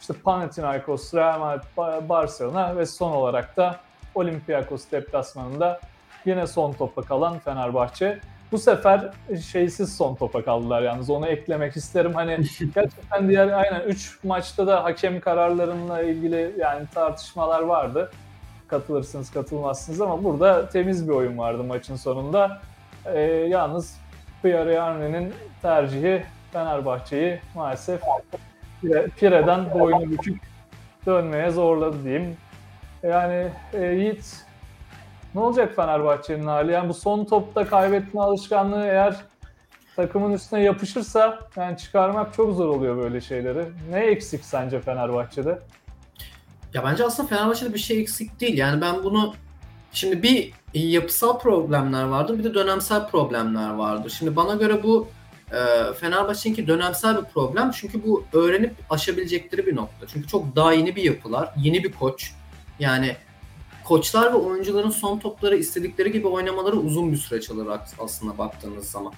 [0.00, 3.76] İşte Panathinaikos, Real Madrid, Ba- Barcelona ve son olarak da
[4.14, 5.80] Olympiakos deplasmanında
[6.24, 8.20] yine son topa kalan Fenerbahçe.
[8.52, 9.10] Bu sefer
[9.52, 12.14] şeysiz son topa kaldılar yalnız onu eklemek isterim.
[12.14, 12.36] Hani
[12.74, 18.10] gerçekten diğer aynen 3 maçta da hakem kararlarıyla ilgili yani tartışmalar vardı.
[18.68, 22.60] Katılırsınız katılmazsınız ama burada temiz bir oyun vardı maçın sonunda.
[23.06, 23.96] Ee, yalnız
[24.42, 25.30] Pierre
[25.62, 26.22] tercihi
[26.52, 28.00] Fenerbahçe'yi maalesef
[28.82, 30.42] Pire- Pire'den boynu bükük
[31.06, 32.36] dönmeye zorladı diyeyim.
[33.02, 34.44] Yani e, Yiğit
[35.34, 36.72] ne olacak Fenerbahçe'nin hali?
[36.72, 39.16] Yani bu son topta kaybetme alışkanlığı eğer
[39.96, 43.64] takımın üstüne yapışırsa yani çıkarmak çok zor oluyor böyle şeyleri.
[43.90, 45.58] Ne eksik sence Fenerbahçe'de?
[46.74, 48.58] Ya bence aslında Fenerbahçe'de bir şey eksik değil.
[48.58, 49.34] Yani ben bunu
[49.92, 54.10] şimdi bir yapısal problemler vardır bir de dönemsel problemler vardır.
[54.18, 55.08] Şimdi bana göre bu
[55.52, 57.70] e, Fenerbahçe'ninki dönemsel bir problem.
[57.70, 60.06] Çünkü bu öğrenip aşabilecekleri bir nokta.
[60.06, 62.32] Çünkü çok daha yeni bir yapılar, yeni bir koç.
[62.78, 63.16] Yani
[63.84, 67.68] koçlar ve oyuncuların son topları istedikleri gibi oynamaları uzun bir süreç alır
[67.98, 69.12] aslında baktığınız zaman.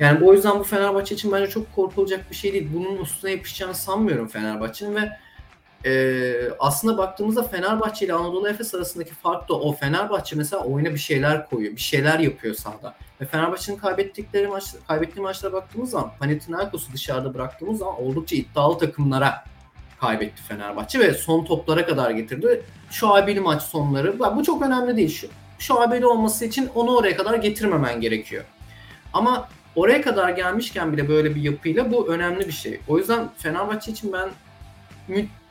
[0.00, 2.68] Yani bu yüzden bu Fenerbahçe için bence çok korkulacak bir şey değil.
[2.74, 5.10] Bunun üstüne yapışacağını sanmıyorum Fenerbahçe'nin ve
[5.84, 9.72] ee, aslında baktığımızda Fenerbahçe ile Anadolu Efes arasındaki fark da o.
[9.72, 12.94] Fenerbahçe mesela oyuna bir şeyler koyuyor, bir şeyler yapıyor sahada.
[13.20, 19.44] Ve Fenerbahçe'nin kaybettikleri maç, kaybettiği maçlara baktığımız zaman Panathinaikos'u dışarıda bıraktığımız zaman oldukça iddialı takımlara
[20.00, 22.62] kaybetti Fenerbahçe ve son toplara kadar getirdi.
[22.90, 25.08] Şu abili maç sonları, bu çok önemli değil.
[25.08, 25.26] Şu,
[25.58, 28.44] şu abili olması için onu oraya kadar getirmemen gerekiyor.
[29.12, 32.80] Ama oraya kadar gelmişken bile böyle bir yapıyla bu önemli bir şey.
[32.88, 34.28] O yüzden Fenerbahçe için ben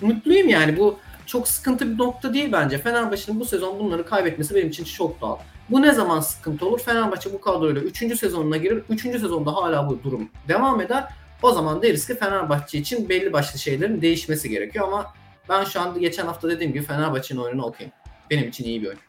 [0.02, 0.78] mutluyum yani.
[0.78, 2.78] Bu çok sıkıntı bir nokta değil bence.
[2.78, 5.38] Fenerbahçe'nin bu sezon bunları kaybetmesi benim için çok doğal.
[5.70, 6.80] Bu ne zaman sıkıntı olur?
[6.80, 8.20] Fenerbahçe bu kadroyla 3.
[8.20, 8.84] sezonuna girir.
[8.90, 9.02] 3.
[9.02, 11.04] sezonda hala bu durum devam eder.
[11.42, 15.14] O zaman deriz ki Fenerbahçe için belli başlı şeylerin değişmesi gerekiyor ama
[15.50, 17.94] ben şu anda geçen hafta dediğim gibi Fenerbahçe'nin oyununu okuyayım.
[18.30, 19.00] Benim için iyi bir oyun.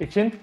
[0.00, 0.34] Ekin?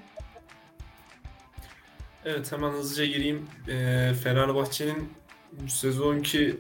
[2.26, 3.50] Evet hemen hızlıca gireyim.
[3.68, 5.10] Ee, Fenerbahçe'nin
[5.52, 6.58] bu sezonki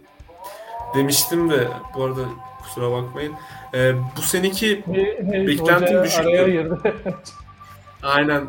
[0.95, 2.21] demiştim de bu arada
[2.63, 3.33] kusura bakmayın.
[3.73, 4.83] Ee, bu seneki
[5.27, 6.77] Beklentim düşüktü.
[8.03, 8.45] aynen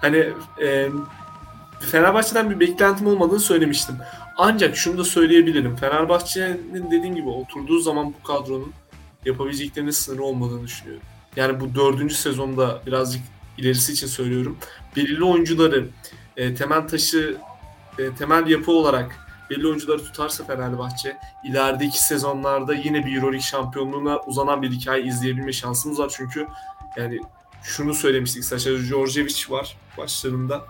[0.00, 0.28] hani
[0.62, 0.88] e,
[1.80, 3.96] Fenerbahçe'den bir beklentim olmadığını söylemiştim.
[4.38, 5.76] Ancak şunu da söyleyebilirim.
[5.76, 8.72] Fenerbahçe'nin dediğim gibi oturduğu zaman bu kadronun
[9.24, 11.02] yapabileceklerinin sınırı olmadığını düşünüyorum.
[11.36, 13.22] Yani bu dördüncü sezonda birazcık
[13.58, 14.58] ilerisi için söylüyorum.
[14.96, 15.88] Belirli oyuncuları
[16.36, 17.36] e, temel taşı,
[17.98, 24.62] e, temel yapı olarak belli oyuncuları tutarsa Fenerbahçe ilerideki sezonlarda yine bir Euroleague şampiyonluğuna uzanan
[24.62, 26.12] bir hikaye izleyebilme şansımız var.
[26.16, 26.46] Çünkü
[26.96, 27.20] yani
[27.62, 28.44] şunu söylemiştik.
[28.44, 30.66] Saşa Djordjevic var başlarında.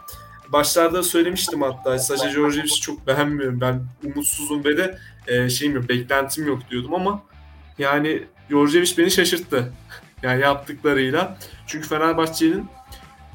[0.53, 3.61] Başlarda söylemiştim hatta Saşa Djordjevic'i çok beğenmiyorum.
[3.61, 7.23] Ben umutsuzum ve de e, şeyim yok, beklentim yok diyordum ama
[7.79, 9.73] yani Djordjevic beni şaşırttı.
[10.23, 11.39] Yani yaptıklarıyla.
[11.67, 12.67] Çünkü Fenerbahçe'nin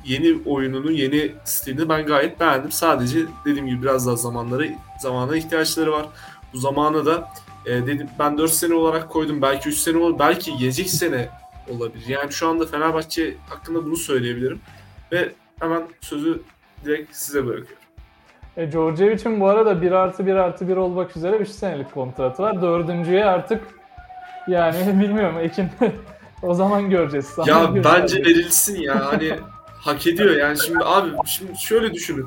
[0.06, 2.72] yeni oyununu, yeni stilini ben gayet beğendim.
[2.72, 6.06] Sadece dediğim gibi biraz daha zamanları zamana ihtiyaçları var.
[6.54, 7.30] Bu zamanı da
[7.66, 9.42] e, dedim ben 4 sene olarak koydum.
[9.42, 11.30] Belki 3 sene olur, belki gelecek sene
[11.70, 12.08] olabilir.
[12.08, 14.60] Yani şu anda Fenerbahçe hakkında bunu söyleyebilirim.
[15.12, 16.42] Ve hemen sözü
[16.86, 17.76] direkt size bırakıyorum.
[18.58, 22.62] E, Djordjevic'in bu arada 1 artı 1 artı 1 olmak üzere 3 senelik kontratı var.
[22.62, 23.62] Dördüncüye artık
[24.48, 25.70] yani bilmiyorum Ekin
[26.44, 27.26] o zaman göreceğiz.
[27.26, 27.86] Sana Ya göreceğiz.
[27.86, 29.32] bence verilsin ya hani
[29.80, 32.26] hak ediyor yani şimdi abi şimdi şöyle düşünün.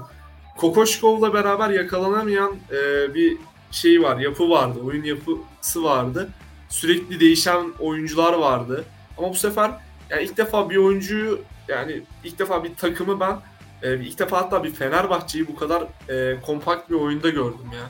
[0.59, 3.37] Kokoşkov'la beraber yakalanamayan e, bir
[3.71, 6.29] şey var, yapı vardı, oyun yapısı vardı.
[6.69, 8.85] Sürekli değişen oyuncular vardı.
[9.19, 9.71] Ama bu sefer
[10.11, 13.37] yani ilk defa bir oyuncuyu yani ilk defa bir takımı ben
[13.85, 17.87] e, ilk defa hatta bir Fenerbahçe'yi bu kadar e, kompakt bir oyunda gördüm ya.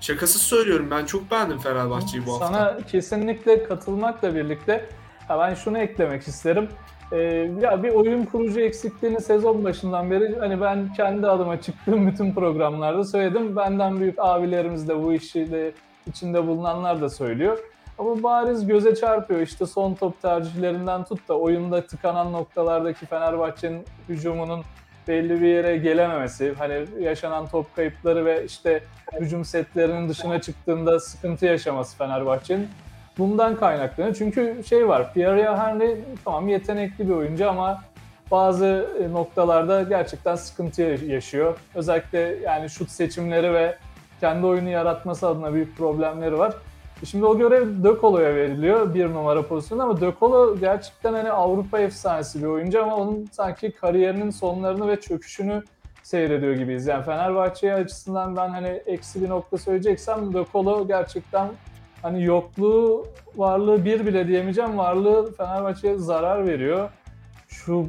[0.00, 2.46] Şakasız söylüyorum ben çok beğendim Fenerbahçe'yi bu hafta.
[2.46, 4.88] Sana kesinlikle katılmakla birlikte
[5.28, 6.68] ha ben şunu eklemek isterim.
[7.12, 7.18] Ee,
[7.60, 13.04] ya bir oyun kurucu eksikliğini sezon başından beri hani ben kendi adıma çıktığım bütün programlarda
[13.04, 13.56] söyledim.
[13.56, 15.72] Benden büyük abilerimiz de bu işi de
[16.06, 17.58] içinde bulunanlar da söylüyor.
[17.98, 24.64] Ama bariz göze çarpıyor işte son top tercihlerinden tut da oyunda tıkanan noktalardaki Fenerbahçe'nin hücumunun
[25.08, 28.82] belli bir yere gelememesi, hani yaşanan top kayıpları ve işte
[29.20, 32.68] hücum setlerinin dışına çıktığında sıkıntı yaşaması Fenerbahçe'nin.
[33.18, 34.14] Bundan kaynaklanıyor.
[34.14, 37.82] Çünkü şey var, Pierre Henry tamam yetenekli bir oyuncu ama
[38.30, 41.56] bazı e, noktalarda gerçekten sıkıntı yaşıyor.
[41.74, 43.76] Özellikle yani şut seçimleri ve
[44.20, 46.54] kendi oyunu yaratması adına büyük problemleri var.
[47.04, 51.78] Şimdi o görev De Colo'ya veriliyor bir numara pozisyonunda ama De Colo gerçekten hani Avrupa
[51.78, 55.62] efsanesi bir oyuncu ama onun sanki kariyerinin sonlarını ve çöküşünü
[56.02, 56.86] seyrediyor gibiyiz.
[56.86, 61.48] Yani Fenerbahçe açısından ben hani eksi bir nokta söyleyeceksem De Colo gerçekten
[62.02, 64.78] hani yokluğu, varlığı bir bile diyemeyeceğim.
[64.78, 66.90] Varlığı Fenerbahçe'ye zarar veriyor.
[67.48, 67.86] Şu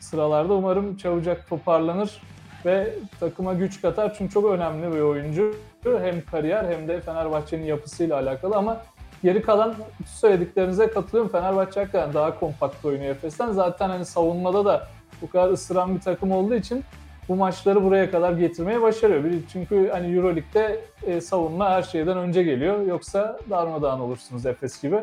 [0.00, 2.22] sıralarda umarım çabucak toparlanır
[2.66, 4.14] ve takıma güç katar.
[4.18, 5.54] Çünkü çok önemli bir oyuncu.
[5.84, 8.82] Hem kariyer hem de Fenerbahçe'nin yapısıyla alakalı ama
[9.22, 9.74] geri kalan
[10.06, 11.32] söylediklerinize katılıyorum.
[11.32, 13.52] Fenerbahçe hakikaten daha kompakt oynuyor Efes'ten.
[13.52, 14.88] Zaten hani savunmada da
[15.22, 16.84] bu kadar ısıran bir takım olduğu için
[17.28, 19.24] bu maçları buraya kadar getirmeye başarıyor.
[19.52, 22.86] Çünkü hani Euroleague'de e, savunma her şeyden önce geliyor.
[22.86, 25.00] Yoksa darmadağın olursunuz Efes gibi.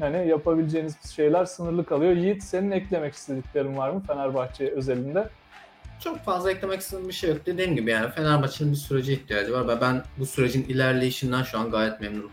[0.00, 2.12] Yani yapabileceğiniz şeyler sınırlı kalıyor.
[2.12, 5.28] Yiğit senin eklemek istediklerin var mı Fenerbahçe özelinde?
[6.04, 7.46] Çok fazla eklemek istediğim bir şey yok.
[7.46, 11.70] Dediğim gibi yani Fenerbahçe'nin bir sürece ihtiyacı var ve ben bu sürecin ilerleyişinden şu an
[11.70, 12.30] gayet memnunum.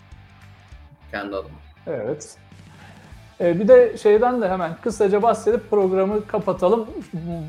[1.11, 1.57] Kendi adıma.
[1.87, 2.37] Evet.
[3.41, 6.87] Ee, bir de şeyden de hemen kısaca bahsedip programı kapatalım.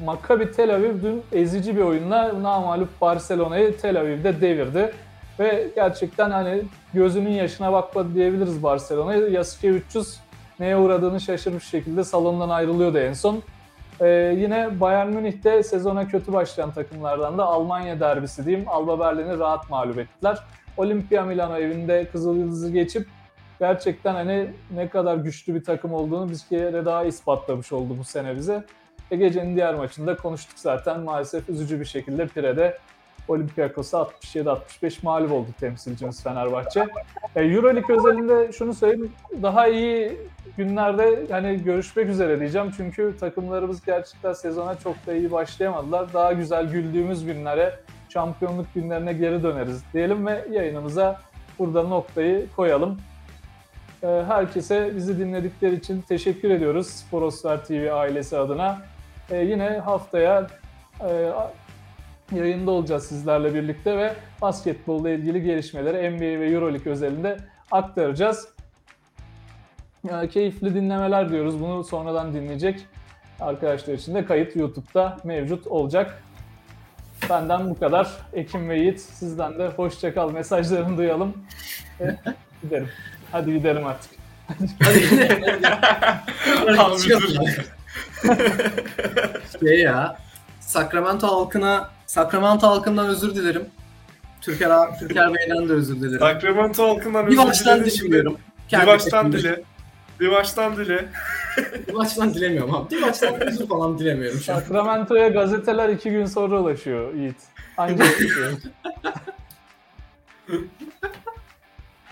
[0.05, 4.93] Maccabi Tel Aviv dün ezici bir oyunla namalup Barcelona'yı Tel Aviv'de devirdi.
[5.39, 6.63] Ve gerçekten hani
[6.95, 9.29] gözünün yaşına bakmadı diyebiliriz Barcelona'ya.
[9.29, 10.19] Yasuke 300
[10.61, 13.43] neye uğradığını şaşırmış şekilde salondan ayrılıyordu en son.
[14.01, 18.69] Ee, yine Bayern Münih'te sezona kötü başlayan takımlardan da Almanya derbisi diyeyim.
[18.69, 20.39] Alba Berlin'i rahat mağlup ettiler.
[20.77, 23.09] Olimpia Milano evinde Kızıl Yıldız'ı geçip
[23.59, 28.37] gerçekten hani ne kadar güçlü bir takım olduğunu bir kere daha ispatlamış oldu bu sene
[28.37, 28.65] bize.
[29.11, 32.79] E gecenin diğer maçında konuştuk zaten maalesef üzücü bir şekilde Pire'de
[33.31, 36.87] Olympiakos'a 67-65 mağlup oldu temsilcimiz Fenerbahçe.
[37.37, 39.13] E, Euroleague özelinde şunu söyleyeyim,
[39.43, 40.19] daha iyi
[40.57, 42.73] günlerde hani görüşmek üzere diyeceğim.
[42.77, 46.13] Çünkü takımlarımız gerçekten sezona çok da iyi başlayamadılar.
[46.13, 47.75] Daha güzel güldüğümüz günlere,
[48.09, 51.21] şampiyonluk günlerine geri döneriz diyelim ve yayınımıza
[51.59, 53.01] burada noktayı koyalım.
[54.01, 58.83] Herkese bizi dinledikleri için teşekkür ediyoruz Sporosfer TV ailesi adına.
[59.31, 60.47] Ee, yine haftaya
[61.01, 61.31] e,
[62.33, 67.37] yayında olacağız sizlerle birlikte ve basketbolla ilgili gelişmeleri NBA ve Euroleague özelinde
[67.71, 68.49] aktaracağız.
[70.11, 71.61] E, keyifli dinlemeler diyoruz.
[71.61, 72.87] Bunu sonradan dinleyecek
[73.41, 76.23] arkadaşlar için de kayıt YouTube'da mevcut olacak.
[77.31, 78.11] Benden bu kadar.
[78.33, 81.35] Ekim ve Yiğit sizden de hoşçakal mesajlarını duyalım.
[82.63, 82.89] Gidelim.
[83.33, 84.11] Hadi gidelim artık.
[84.83, 85.63] Hadi gidelim.
[89.61, 90.17] şey ya.
[90.61, 93.67] Sacramento halkına Sacramento halkından özür dilerim.
[94.41, 96.19] Türker Türker Bey'den de özür dilerim.
[96.19, 97.87] Sacramento halkından bir özür baştan dilerim.
[97.87, 98.39] düşünüyorum.
[98.73, 99.63] Bir baştan dile.
[100.21, 101.09] Bir baştan dile.
[101.89, 102.91] Bir baştan dilemiyorum abi.
[102.91, 104.41] Bir baştan özür falan dilemiyorum.
[104.41, 107.37] Sacramento'ya gazeteler iki gün sonra ulaşıyor Yiğit.
[107.77, 108.09] Ancak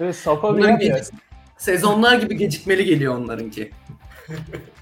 [0.01, 1.01] Ve sapa bir yer ya.
[1.57, 3.71] sezonlar gibi gecikmeli geliyor onlarınki.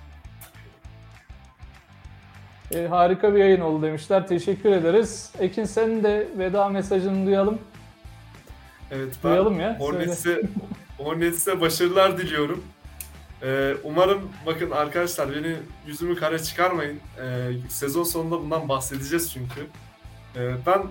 [2.74, 4.26] E, harika bir yayın oldu demişler.
[4.26, 5.32] Teşekkür ederiz.
[5.38, 7.58] Ekin senin de veda mesajını duyalım.
[8.90, 9.76] Evet ben Duyalım ya.
[9.80, 10.42] Hornets'e
[10.98, 12.64] Hornets'e başarılar diliyorum.
[13.42, 15.56] Ee, umarım bakın arkadaşlar beni
[15.86, 17.00] yüzümü kara çıkarmayın.
[17.20, 19.60] Ee, sezon sonunda bundan bahsedeceğiz çünkü.
[20.36, 20.82] Ee, ben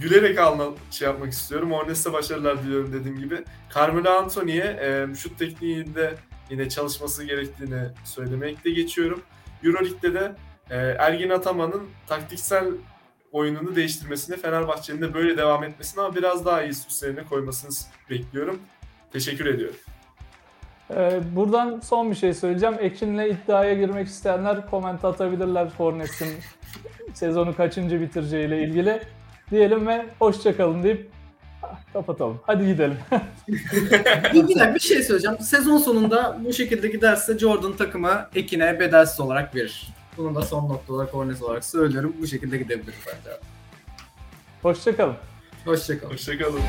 [0.00, 1.72] gülerek alma, şey yapmak istiyorum.
[1.72, 3.44] Hornets'e başarılar diliyorum dediğim gibi.
[3.74, 6.14] Carmelo Anthony'ye e, şut tekniğinde
[6.50, 9.22] yine çalışması gerektiğini söylemekte geçiyorum.
[9.64, 10.32] Euroleague'de de
[10.70, 12.64] e, Ergin Ataman'ın taktiksel
[13.32, 17.70] oyununu değiştirmesini, Fenerbahçe'nin de böyle devam etmesini ama biraz daha iyi üstlerine koymasını
[18.10, 18.60] bekliyorum.
[19.12, 19.76] Teşekkür ediyorum.
[20.90, 22.74] Ee, buradan son bir şey söyleyeceğim.
[22.80, 26.28] Ekin'le iddiaya girmek isteyenler koment atabilirler Hornets'in
[27.14, 29.02] sezonu kaçıncı bitireceğiyle ilgili.
[29.50, 31.10] Diyelim ve hoşçakalın deyip
[31.92, 32.40] kapatalım.
[32.42, 32.98] Hadi gidelim.
[33.48, 33.54] Bir,
[34.34, 35.38] bir dakika bir şey söyleyeceğim.
[35.38, 39.88] Sezon sonunda bu şekilde giderse Jordan takımı Ekin'e bedelsiz olarak verir.
[40.18, 42.14] Bunu da son nokta olarak Hornets olarak söylüyorum.
[42.20, 43.36] Bu şekilde gidebilir bence.
[44.62, 45.16] hoşçakalın.
[45.64, 46.12] Hoşçakalın.
[46.12, 46.60] Hoşçakalın.